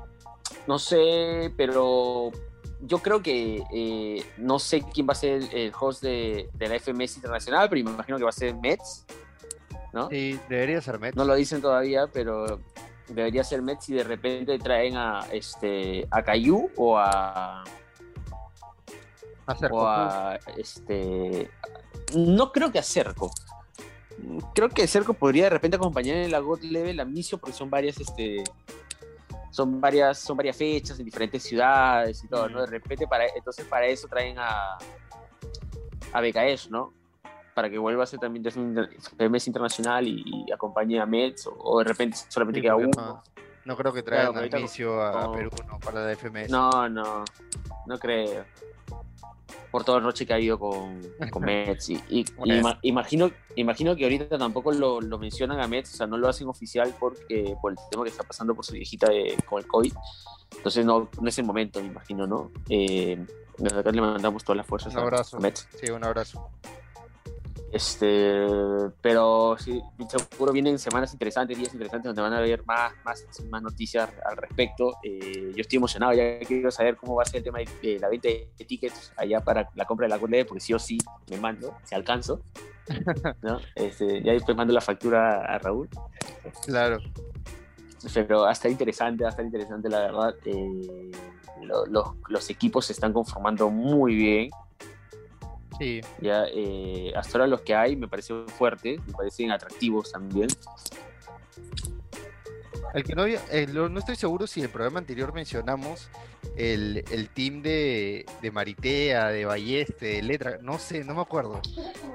no 0.68 0.79
sé, 0.79 1.53
pero 1.57 2.31
yo 2.83 2.99
creo 2.99 3.21
que 3.23 3.64
eh, 3.75 4.25
no 4.37 4.61
sé 4.61 4.83
quién 4.95 5.09
va 5.09 5.12
a 5.12 5.16
ser 5.16 5.42
el, 5.42 5.53
el 5.53 5.73
host 5.79 6.01
de, 6.05 6.49
de 6.55 6.68
la 6.68 6.77
FMS 6.79 7.16
Internacional, 7.16 7.68
pero 7.68 7.85
me 7.85 7.90
imagino 7.90 8.18
que 8.18 8.25
va 8.25 8.31
a 8.31 8.33
ser 8.33 8.55
Mets, 8.55 9.05
¿no? 9.92 10.09
Sí, 10.09 10.38
debería 10.48 10.81
ser 10.81 10.98
Met. 10.98 11.14
No 11.14 11.24
lo 11.24 11.35
dicen 11.35 11.61
todavía, 11.61 12.07
pero 12.07 12.61
debería 13.09 13.44
ser 13.44 13.62
Mets 13.62 13.85
si 13.85 13.94
de 13.94 14.05
repente 14.05 14.59
traen 14.59 14.96
a 14.96 15.26
este 15.33 16.07
a 16.11 16.22
Cayu 16.22 16.70
o 16.76 16.98
a 16.98 17.64
Hacer 19.46 19.70
o 19.72 19.87
a 19.87 20.38
este 20.57 21.50
no 22.14 22.53
creo 22.53 22.72
que 22.72 22.79
a 22.79 22.83
Cerco. 22.83 23.31
Creo 24.55 24.68
que 24.68 24.87
Cerco 24.87 25.14
podría 25.14 25.44
de 25.44 25.50
repente 25.50 25.76
acompañar 25.76 26.16
en 26.16 26.31
la 26.31 26.40
God 26.40 26.61
Level 26.61 27.00
a 27.00 27.05
Micio 27.05 27.38
porque 27.38 27.57
son 27.57 27.70
varias 27.70 27.98
este 27.98 28.44
son 29.50 29.81
varias 29.81 30.18
son 30.18 30.37
varias 30.37 30.57
fechas 30.57 30.98
en 30.98 31.05
diferentes 31.05 31.42
ciudades 31.42 32.22
y 32.22 32.29
todo, 32.29 32.48
¿no? 32.48 32.61
De 32.61 32.66
repente 32.66 33.07
para 33.07 33.26
entonces 33.35 33.64
para 33.66 33.87
eso 33.87 34.07
traen 34.09 34.38
a 34.38 34.79
a 36.12 36.20
BKS, 36.20 36.70
¿no? 36.70 36.92
Para 37.55 37.69
que 37.69 37.79
vuelva 37.79 38.05
a 38.05 38.07
ser 38.07 38.19
también 38.21 38.45
FMS 38.47 39.47
internacional 39.49 40.07
y, 40.07 40.23
y 40.47 40.53
acompañe 40.53 41.01
a 41.01 41.07
Mets 41.07 41.47
o, 41.49 41.57
o 41.59 41.79
de 41.79 41.85
repente 41.85 42.17
solamente 42.29 42.61
Sí, 42.61 42.63
queda 42.63 42.77
uno. 42.77 42.91
no, 42.97 43.23
no 43.65 43.77
creo 43.77 43.93
que 43.93 44.03
traigan 44.03 44.27
Claro, 44.29 44.37
a 44.37 44.41
ahorita 44.41 44.57
no- 44.57 44.61
inicio 44.61 45.03
a. 45.03 45.33
Perú 45.33 45.51
¿no? 45.67 45.79
para 45.81 46.05
la 46.07 46.13
FMS. 46.17 46.49
No, 46.51 46.89
no, 46.89 47.25
no 47.87 47.99
creo. 47.99 48.45
Por 49.71 49.85
todo 49.85 49.99
el 49.99 50.03
roche 50.05 50.27
que 50.27 50.33
ha 50.33 50.37
habido 50.37 50.59
con, 50.59 51.01
con 51.31 51.43
Mets. 51.45 51.91
Y, 51.91 51.95
y- 52.09 52.21
y 52.21 52.25
Bueno. 52.37 52.55
ima- 52.61 52.79
imagino, 52.83 53.31
imagino 53.57 53.95
que 53.95 54.05
ahorita 54.05 54.37
tampoco 54.39 54.73
lo, 54.73 55.01
lo 55.01 55.19
mencionan 55.19 55.61
a 55.61 55.67
Mets, 55.69 55.95
o 55.95 55.97
sea, 55.97 56.07
no 56.07 56.17
lo 56.19 56.29
hacen 56.29 56.49
oficial 56.49 56.95
porque 56.99 57.57
por 57.61 57.73
el 57.73 57.79
tema 57.91 58.03
que 58.05 58.11
está 58.11 58.25
pasando 58.25 58.55
por 58.55 58.65
su 58.65 58.73
viejita 58.73 59.09
de- 59.11 59.37
con 59.49 59.61
el 59.61 59.67
COVID. 59.69 59.93
Entonces 60.57 60.85
no, 60.85 61.09
no 61.21 61.29
es 61.29 61.39
el 61.39 61.45
momento, 61.45 61.81
me 61.81 61.87
imagino, 61.87 62.27
¿no? 62.27 62.51
Eh, 62.69 63.25
desde 63.59 63.79
acá 63.79 63.93
le 63.93 64.01
mandamos 64.01 64.43
todas 64.43 64.57
las 64.57 64.67
fuerzas 64.67 64.93
Un 64.95 65.01
abrazo. 65.01 65.37
a 65.37 65.41
Mets. 65.41 65.69
Sí, 65.81 65.91
un 65.91 66.03
abrazo. 66.05 66.49
Este, 67.73 68.47
pero 69.01 69.57
sí, 69.59 69.81
seguro 70.31 70.53
vienen 70.53 70.79
semanas 70.79 71.13
interesantes, 71.13 71.57
días 71.57 71.73
interesantes 71.73 72.09
donde 72.09 72.21
van 72.23 72.33
a 72.33 72.39
haber 72.39 72.65
más, 72.67 72.93
más, 73.05 73.25
más 73.49 73.63
noticias 73.63 74.11
al 74.25 74.37
respecto. 74.37 74.95
Eh, 75.05 75.53
yo 75.55 75.61
estoy 75.61 75.77
emocionado, 75.77 76.13
ya 76.13 76.41
quiero 76.41 76.71
saber 76.71 76.97
cómo 76.97 77.15
va 77.15 77.23
a 77.23 77.27
ser 77.27 77.39
el 77.39 77.45
tema 77.45 77.59
de, 77.61 77.69
de 77.83 77.99
la 78.01 78.09
venta 78.09 78.29
de 78.29 78.51
tickets 78.67 79.13
allá 79.17 79.41
para 79.41 79.69
la 79.75 79.85
compra 79.85 80.07
de 80.07 80.11
la 80.11 80.19
Gold 80.19 80.47
porque 80.47 80.61
sí 80.61 80.75
o 80.75 80.79
sí 80.79 80.99
me 81.31 81.37
mando, 81.39 81.75
si 81.85 81.95
alcanzo. 81.95 82.41
¿no? 83.43 83.59
Este, 83.77 84.21
ya 84.23 84.33
después 84.33 84.57
mando 84.57 84.73
la 84.75 84.81
factura 84.81 85.45
a 85.45 85.59
Raúl. 85.59 85.89
Claro. 86.65 86.99
Pero 88.13 88.41
va 88.43 88.49
a 88.49 88.53
estar 88.53 88.71
interesante, 88.71 89.23
va 89.23 89.29
a 89.29 89.31
estar 89.31 89.45
interesante 89.45 89.89
la 89.89 90.01
verdad. 90.01 90.35
Eh, 90.45 91.11
lo- 91.63 91.87
los, 91.87 92.05
los 92.29 92.51
equipos 92.51 92.87
se 92.87 92.95
están 92.95 93.13
conformando 93.13 93.71
muy 93.71 94.15
bien. 94.17 94.51
Sí, 95.81 96.03
Ya, 96.21 96.45
eh, 96.53 97.11
hasta 97.16 97.38
ahora 97.38 97.47
los 97.47 97.62
que 97.62 97.75
hay 97.75 97.97
me 97.97 98.07
parecen 98.07 98.47
fuertes, 98.49 99.01
me 99.07 99.12
parecen 99.14 99.51
atractivos 99.51 100.12
también. 100.12 100.49
El 102.93 103.05
que 103.05 103.14
no, 103.14 103.23
había- 103.23 103.40
eh, 103.53 103.66
lo- 103.73 103.88
no 103.88 104.01
estoy 104.01 104.16
seguro 104.16 104.47
si 104.47 104.61
en 104.61 104.66
el 104.66 104.73
programa 104.73 104.99
anterior 104.99 105.33
mencionamos 105.33 106.11
el, 106.57 107.05
el 107.12 107.29
team 107.31 107.62
de, 107.62 108.27
de 108.43 108.51
Maritea, 108.51 109.29
de 109.29 109.45
Balleste, 109.45 110.07
de 110.07 110.23
Letra, 110.23 110.59
no 110.61 110.79
sé, 110.79 111.05
no 111.05 111.14
me 111.14 111.21
acuerdo. 111.23 111.61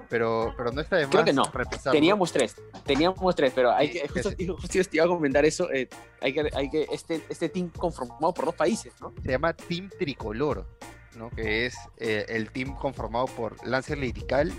Pero, 0.09 0.53
pero 0.57 0.71
no 0.71 0.81
está 0.81 0.97
de 0.97 1.03
más 1.05 1.11
Creo 1.13 1.23
que 1.25 1.33
no. 1.33 1.45
repasarlo. 1.45 1.91
Teníamos 1.93 2.31
tres, 2.33 2.55
teníamos 2.85 3.35
tres, 3.35 3.53
pero 3.55 3.71
hay 3.71 3.87
Sí, 3.87 3.93
que, 4.01 4.07
justo, 4.09 4.29
justo 4.61 4.67
te 4.91 4.97
iba 4.97 5.05
a 5.05 5.07
comentar 5.07 5.45
eso, 5.45 5.71
eh, 5.71 5.87
hay 6.21 6.33
que, 6.33 6.49
hay 6.53 6.69
que, 6.69 6.87
este, 6.91 7.23
este 7.29 7.47
team 7.49 7.69
conformado 7.69 8.33
por 8.33 8.45
dos 8.45 8.55
países, 8.55 8.93
¿no? 8.99 9.13
Se 9.23 9.31
llama 9.31 9.53
Team 9.53 9.89
Tricolor, 9.97 10.67
¿no? 11.15 11.29
Que 11.29 11.65
es 11.65 11.75
eh, 11.97 12.25
el 12.29 12.51
team 12.51 12.75
conformado 12.75 13.25
por 13.25 13.65
Lancer 13.67 13.97
Lirical, 13.97 14.51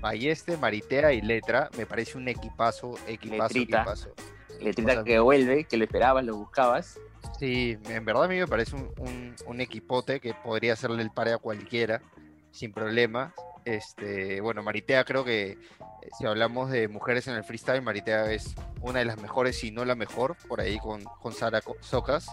Balleste, 0.00 0.56
Maritea 0.56 1.12
y 1.12 1.20
Letra. 1.22 1.70
Me 1.76 1.86
parece 1.86 2.18
un 2.18 2.28
equipazo, 2.28 2.94
equipazo, 3.06 3.54
Letrita. 3.54 3.78
equipazo. 3.82 4.14
Letrita 4.60 4.92
O 4.92 4.94
sea, 4.96 5.04
que 5.04 5.18
vuelve, 5.18 5.64
que 5.64 5.76
lo 5.76 5.84
esperabas, 5.84 6.24
lo 6.24 6.36
buscabas. 6.36 6.98
Sí, 7.38 7.76
en 7.88 8.04
verdad 8.04 8.24
a 8.24 8.28
mí 8.28 8.38
me 8.38 8.46
parece 8.46 8.76
un, 8.76 8.90
un- 8.98 9.34
un 9.46 9.60
equipote 9.60 10.20
que 10.20 10.34
podría 10.34 10.74
hacerle 10.74 11.02
el 11.02 11.10
pare 11.10 11.32
a 11.32 11.38
cualquiera, 11.38 12.00
sin 12.52 12.72
problemas. 12.72 13.32
Este, 13.64 14.40
bueno, 14.40 14.62
Maritea 14.62 15.04
creo 15.04 15.24
que 15.24 15.58
si 16.18 16.26
hablamos 16.26 16.70
de 16.70 16.88
mujeres 16.88 17.26
en 17.28 17.34
el 17.34 17.44
freestyle, 17.44 17.82
Maritea 17.82 18.32
es 18.32 18.54
una 18.80 18.98
de 19.00 19.04
las 19.04 19.20
mejores, 19.20 19.58
si 19.58 19.70
no 19.70 19.84
la 19.84 19.94
mejor, 19.94 20.36
por 20.48 20.60
ahí 20.60 20.78
con, 20.78 21.02
con 21.04 21.32
Sara 21.32 21.62
Socas. 21.80 22.26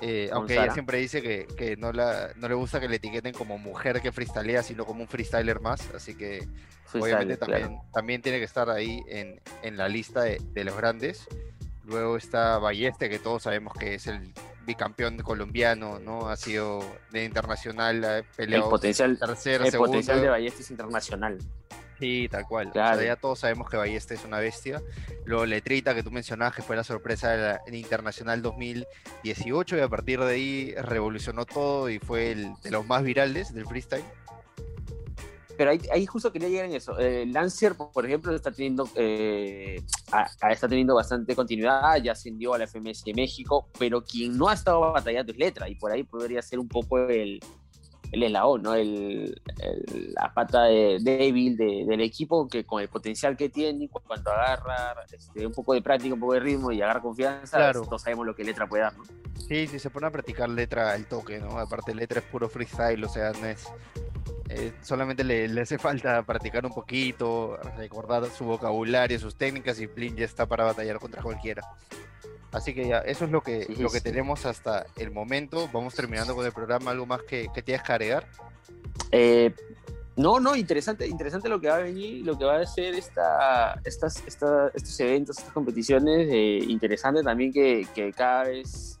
Eh, 0.00 0.26
Con 0.28 0.38
aunque 0.38 0.54
Sara. 0.54 0.66
ella 0.66 0.74
siempre 0.74 0.98
dice 0.98 1.22
que, 1.22 1.46
que 1.56 1.76
no, 1.78 1.90
la, 1.90 2.30
no 2.36 2.48
le 2.48 2.54
gusta 2.54 2.80
que 2.80 2.88
le 2.88 2.96
etiqueten 2.96 3.32
como 3.32 3.56
mujer 3.56 4.02
que 4.02 4.12
freestalea, 4.12 4.62
sino 4.62 4.84
como 4.84 5.00
un 5.00 5.08
freestyler 5.08 5.60
más. 5.60 5.88
Así 5.94 6.14
que 6.14 6.46
obviamente 6.92 7.38
también, 7.38 7.68
claro. 7.68 7.82
también 7.94 8.20
tiene 8.22 8.38
que 8.38 8.44
estar 8.44 8.68
ahí 8.68 9.02
en, 9.08 9.40
en 9.62 9.76
la 9.78 9.88
lista 9.88 10.20
de, 10.22 10.38
de 10.52 10.64
los 10.64 10.76
grandes. 10.76 11.26
Luego 11.84 12.16
está 12.16 12.58
Balleste, 12.58 13.08
que 13.08 13.18
todos 13.18 13.44
sabemos 13.44 13.72
que 13.78 13.94
es 13.94 14.06
el 14.06 14.34
bicampeón 14.66 15.16
colombiano, 15.18 15.98
¿no? 16.00 16.28
Ha 16.28 16.36
sido 16.36 16.84
de 17.12 17.24
internacional, 17.24 18.04
ha 18.04 18.18
El 18.18 18.24
peleado 18.24 18.68
potencial, 18.68 19.16
tercero, 19.18 19.64
el 19.64 19.70
segundo. 19.70 19.92
potencial 19.92 20.20
de 20.20 20.28
Ballesta 20.28 20.60
es 20.60 20.70
internacional. 20.72 21.38
Sí, 21.98 22.28
tal 22.30 22.44
cual. 22.46 22.68
O 22.68 22.72
Claro. 22.72 22.98
sea, 22.98 23.06
ya 23.06 23.16
todos 23.16 23.38
sabemos 23.38 23.70
que 23.70 23.76
Balleste 23.78 24.14
es 24.14 24.24
una 24.24 24.38
bestia. 24.38 24.82
Luego 25.24 25.46
Letrita, 25.46 25.94
que 25.94 26.02
tú 26.02 26.10
mencionabas, 26.10 26.54
que 26.54 26.62
fue 26.62 26.76
la 26.76 26.84
sorpresa 26.84 27.30
de 27.30 27.38
la- 27.38 27.60
en 27.66 27.74
Internacional 27.74 28.42
2018 28.42 29.76
y 29.76 29.80
a 29.80 29.88
partir 29.88 30.20
de 30.20 30.32
ahí 30.34 30.74
revolucionó 30.74 31.46
todo 31.46 31.88
y 31.88 31.98
fue 31.98 32.32
el 32.32 32.52
de 32.62 32.70
los 32.70 32.86
más 32.86 33.02
virales 33.02 33.54
del 33.54 33.64
freestyle. 33.66 34.04
Pero 35.56 35.70
ahí, 35.70 35.80
ahí 35.90 36.04
justo 36.04 36.30
quería 36.30 36.50
llegar 36.50 36.66
en 36.66 36.74
eso. 36.74 36.98
Eh, 36.98 37.24
Lancier, 37.24 37.74
por 37.76 38.04
ejemplo, 38.04 38.34
está 38.34 38.52
teniendo, 38.52 38.86
eh, 38.94 39.80
a- 40.12 40.26
a- 40.42 40.52
está 40.52 40.68
teniendo 40.68 40.94
bastante 40.94 41.34
continuidad, 41.34 41.96
ya 42.02 42.12
ascendió 42.12 42.52
a 42.52 42.58
la 42.58 42.64
FMS 42.64 43.02
de 43.06 43.14
México, 43.14 43.70
pero 43.78 44.04
quien 44.04 44.36
no 44.36 44.48
ha 44.50 44.52
estado 44.52 44.80
batallando 44.92 45.32
es 45.32 45.38
Letra, 45.38 45.66
y 45.70 45.74
por 45.76 45.90
ahí 45.90 46.02
podría 46.02 46.42
ser 46.42 46.58
un 46.58 46.68
poco 46.68 46.98
el, 47.08 47.40
el 48.12 48.22
eslabón, 48.22 48.62
¿no? 48.62 48.74
El, 48.74 49.40
el- 49.60 50.12
la 50.14 50.32
pata 50.32 50.64
de- 50.64 50.98
débil 51.00 51.56
de- 51.56 51.84
del 51.86 52.00
equipo, 52.00 52.48
que 52.48 52.64
con 52.64 52.80
el 52.80 52.88
potencial 52.88 53.36
que 53.36 53.48
tiene, 53.48 53.88
cu- 53.88 54.00
cuando 54.06 54.30
agarra 54.30 54.94
este, 55.12 55.46
un 55.46 55.52
poco 55.52 55.74
de 55.74 55.82
práctica, 55.82 56.14
un 56.14 56.20
poco 56.20 56.34
de 56.34 56.40
ritmo 56.40 56.70
y 56.72 56.80
agarra 56.82 57.00
confianza, 57.02 57.56
Claro. 57.56 57.82
todos 57.82 58.02
sabemos 58.02 58.26
lo 58.26 58.34
que 58.34 58.44
Letra 58.44 58.66
puede 58.68 58.84
dar, 58.84 58.96
¿no? 58.96 59.04
Sí, 59.48 59.66
sí, 59.66 59.78
se 59.78 59.90
pone 59.90 60.06
a 60.06 60.10
practicar 60.10 60.48
letra 60.48 60.92
al 60.92 61.06
toque, 61.06 61.38
¿no? 61.38 61.58
Aparte, 61.58 61.94
letra 61.94 62.20
es 62.20 62.26
puro 62.26 62.48
freestyle, 62.48 63.04
o 63.04 63.08
sea, 63.08 63.32
no 63.32 63.46
es. 63.46 63.66
eh, 64.48 64.72
solamente 64.80 65.24
le, 65.24 65.48
le 65.48 65.60
hace 65.62 65.76
falta 65.76 66.22
practicar 66.22 66.64
un 66.64 66.72
poquito, 66.72 67.56
recordar 67.76 68.24
su 68.30 68.44
vocabulario, 68.44 69.18
sus 69.18 69.34
técnicas 69.36 69.78
y 69.80 69.86
Blin 69.86 70.16
ya 70.16 70.24
está 70.24 70.46
para 70.46 70.64
batallar 70.64 70.98
contra 71.00 71.20
cualquiera. 71.22 71.62
Así 72.56 72.72
que 72.74 72.88
ya, 72.88 72.98
eso 73.00 73.24
es 73.26 73.30
lo 73.30 73.42
que, 73.42 73.64
Sí, 73.64 73.76
lo 73.76 73.90
que 73.90 73.98
sí. 73.98 74.04
tenemos 74.04 74.46
hasta 74.46 74.86
el 74.96 75.10
momento. 75.10 75.68
Vamos 75.72 75.94
terminando 75.94 76.34
con 76.34 76.44
el 76.46 76.52
programa. 76.52 76.90
¿Algo 76.90 77.04
más 77.06 77.22
que, 77.22 77.48
que 77.54 77.62
tienes 77.62 77.82
que 77.82 77.92
agregar? 77.92 78.26
Eh, 79.12 79.52
no, 80.16 80.40
no, 80.40 80.56
interesante, 80.56 81.06
interesante 81.06 81.48
lo 81.50 81.60
que 81.60 81.68
va 81.68 81.76
a 81.76 81.80
venir, 81.80 82.24
lo 82.24 82.38
que 82.38 82.46
va 82.46 82.56
a 82.58 82.66
ser 82.66 82.94
esta, 82.94 83.78
estas, 83.84 84.22
esta- 84.26 84.70
estos 84.74 84.98
eventos, 85.00 85.36
estas 85.36 85.52
competiciones. 85.52 86.28
eh, 86.30 86.60
interesante 86.66 87.22
también 87.22 87.52
que, 87.52 87.86
que 87.94 88.12
cada 88.14 88.44
vez 88.44 88.98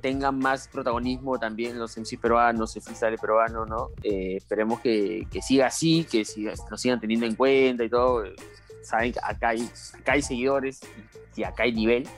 tengan 0.00 0.38
más 0.38 0.68
protagonismo 0.68 1.38
también 1.38 1.78
los 1.78 1.96
MC 1.98 2.16
peruanos, 2.18 2.74
el 2.76 2.82
freestyle 2.82 3.18
peruano, 3.18 3.66
¿no? 3.66 3.90
Eh, 4.02 4.36
esperemos 4.36 4.80
que, 4.80 5.26
que 5.30 5.42
siga 5.42 5.66
así, 5.66 6.04
que 6.10 6.24
siga, 6.24 6.54
lo 6.70 6.78
sigan 6.78 7.00
teniendo 7.00 7.26
en 7.26 7.34
cuenta 7.34 7.82
y 7.84 7.90
todo. 7.90 8.22
Saben 8.82 9.12
que 9.12 9.18
acá 9.22 9.48
hay, 9.48 9.68
acá 9.98 10.12
hay 10.12 10.22
seguidores 10.22 10.80
y 11.36 11.42
acá 11.42 11.64
hay 11.64 11.72
nivel. 11.72 12.08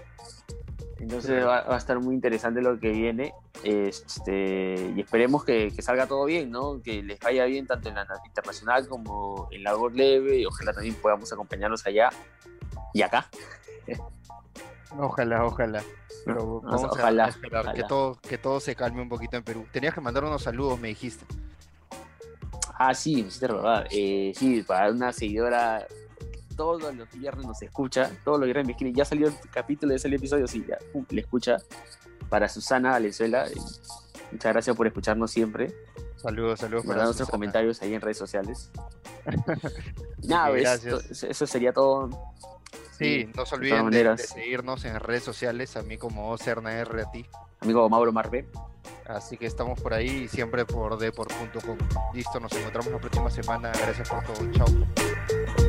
Entonces 1.02 1.44
va, 1.44 1.62
va 1.62 1.74
a 1.74 1.78
estar 1.78 1.98
muy 1.98 2.14
interesante 2.14 2.62
lo 2.62 2.78
que 2.78 2.90
viene. 2.90 3.34
Este, 3.64 4.92
y 4.94 5.00
esperemos 5.00 5.44
que, 5.44 5.72
que 5.74 5.82
salga 5.82 6.06
todo 6.06 6.24
bien, 6.26 6.50
¿no? 6.50 6.80
Que 6.80 7.02
les 7.02 7.18
vaya 7.18 7.44
bien 7.44 7.66
tanto 7.66 7.88
en 7.88 7.96
la 7.96 8.06
internacional 8.24 8.86
como 8.86 9.48
en 9.50 9.64
la 9.64 9.76
World 9.76 9.96
Leve. 9.96 10.38
Y 10.38 10.46
ojalá 10.46 10.72
también 10.72 10.94
podamos 10.94 11.32
acompañarnos 11.32 11.84
allá 11.86 12.10
y 12.94 13.02
acá. 13.02 13.28
Ojalá, 14.96 15.44
ojalá. 15.44 15.82
Pero 16.24 16.60
vamos 16.60 16.84
ojalá, 16.84 17.24
a 17.24 17.28
esperar 17.30 17.74
que 17.74 17.82
todo, 17.82 18.20
que 18.20 18.38
todo 18.38 18.60
se 18.60 18.76
calme 18.76 19.02
un 19.02 19.08
poquito 19.08 19.36
en 19.36 19.42
Perú. 19.42 19.66
Tenías 19.72 19.94
que 19.94 20.00
mandar 20.00 20.22
unos 20.22 20.42
saludos, 20.42 20.78
me 20.78 20.88
dijiste. 20.88 21.24
Ah, 22.74 22.94
sí, 22.94 23.14
me 23.14 23.28
hiciste 23.28 23.48
recordar. 23.48 23.88
Eh, 23.90 24.32
sí, 24.36 24.62
para 24.62 24.92
una 24.92 25.12
seguidora 25.12 25.84
todos 26.56 26.94
los 26.94 27.10
viernes 27.12 27.46
nos 27.46 27.60
escucha, 27.62 28.10
todos 28.24 28.38
los 28.38 28.46
viernes 28.46 28.66
me 28.66 28.72
escriben, 28.72 28.94
ya 28.94 29.04
salió 29.04 29.28
el 29.28 29.34
capítulo, 29.50 29.92
ya 29.92 29.98
salió 29.98 30.16
el 30.16 30.20
episodio, 30.20 30.46
sí, 30.46 30.64
ya, 30.68 30.78
le 31.10 31.20
escucha. 31.20 31.56
Para 32.28 32.48
Susana 32.48 32.92
Valenzuela, 32.92 33.46
eh, 33.46 33.52
muchas 34.30 34.52
gracias 34.52 34.74
por 34.76 34.86
escucharnos 34.86 35.30
siempre. 35.30 35.74
Saludos, 36.16 36.60
saludos 36.60 36.84
Mandar 36.86 37.04
nuestros 37.06 37.26
Susana. 37.26 37.36
comentarios 37.38 37.82
ahí 37.82 37.94
en 37.94 38.00
redes 38.00 38.16
sociales. 38.18 38.70
Nada, 40.24 40.48
pues, 40.50 40.62
gracias. 40.62 41.08
to- 41.20 41.26
eso 41.26 41.46
sería 41.46 41.72
todo. 41.72 42.08
Sí, 42.96 43.28
no 43.36 43.44
se 43.44 43.54
olviden 43.56 43.90
de, 43.90 44.04
de 44.04 44.18
seguirnos 44.18 44.84
en 44.84 44.98
redes 45.00 45.24
sociales, 45.24 45.76
a 45.76 45.82
mí 45.82 45.98
como 45.98 46.30
OCRNR 46.30 47.00
a 47.00 47.10
ti. 47.10 47.26
Amigo 47.60 47.88
Mauro 47.88 48.12
Marve. 48.12 48.48
Así 49.06 49.36
que 49.36 49.46
estamos 49.46 49.80
por 49.80 49.92
ahí 49.94 50.24
y 50.24 50.28
siempre 50.28 50.64
por 50.64 50.96
deport.com. 50.98 51.76
Listo, 52.14 52.40
nos 52.40 52.52
encontramos 52.52 52.92
la 52.92 52.98
próxima 52.98 53.30
semana. 53.30 53.72
Gracias 53.72 54.08
por 54.08 54.22
todo. 54.24 54.50
Chao. 54.52 55.61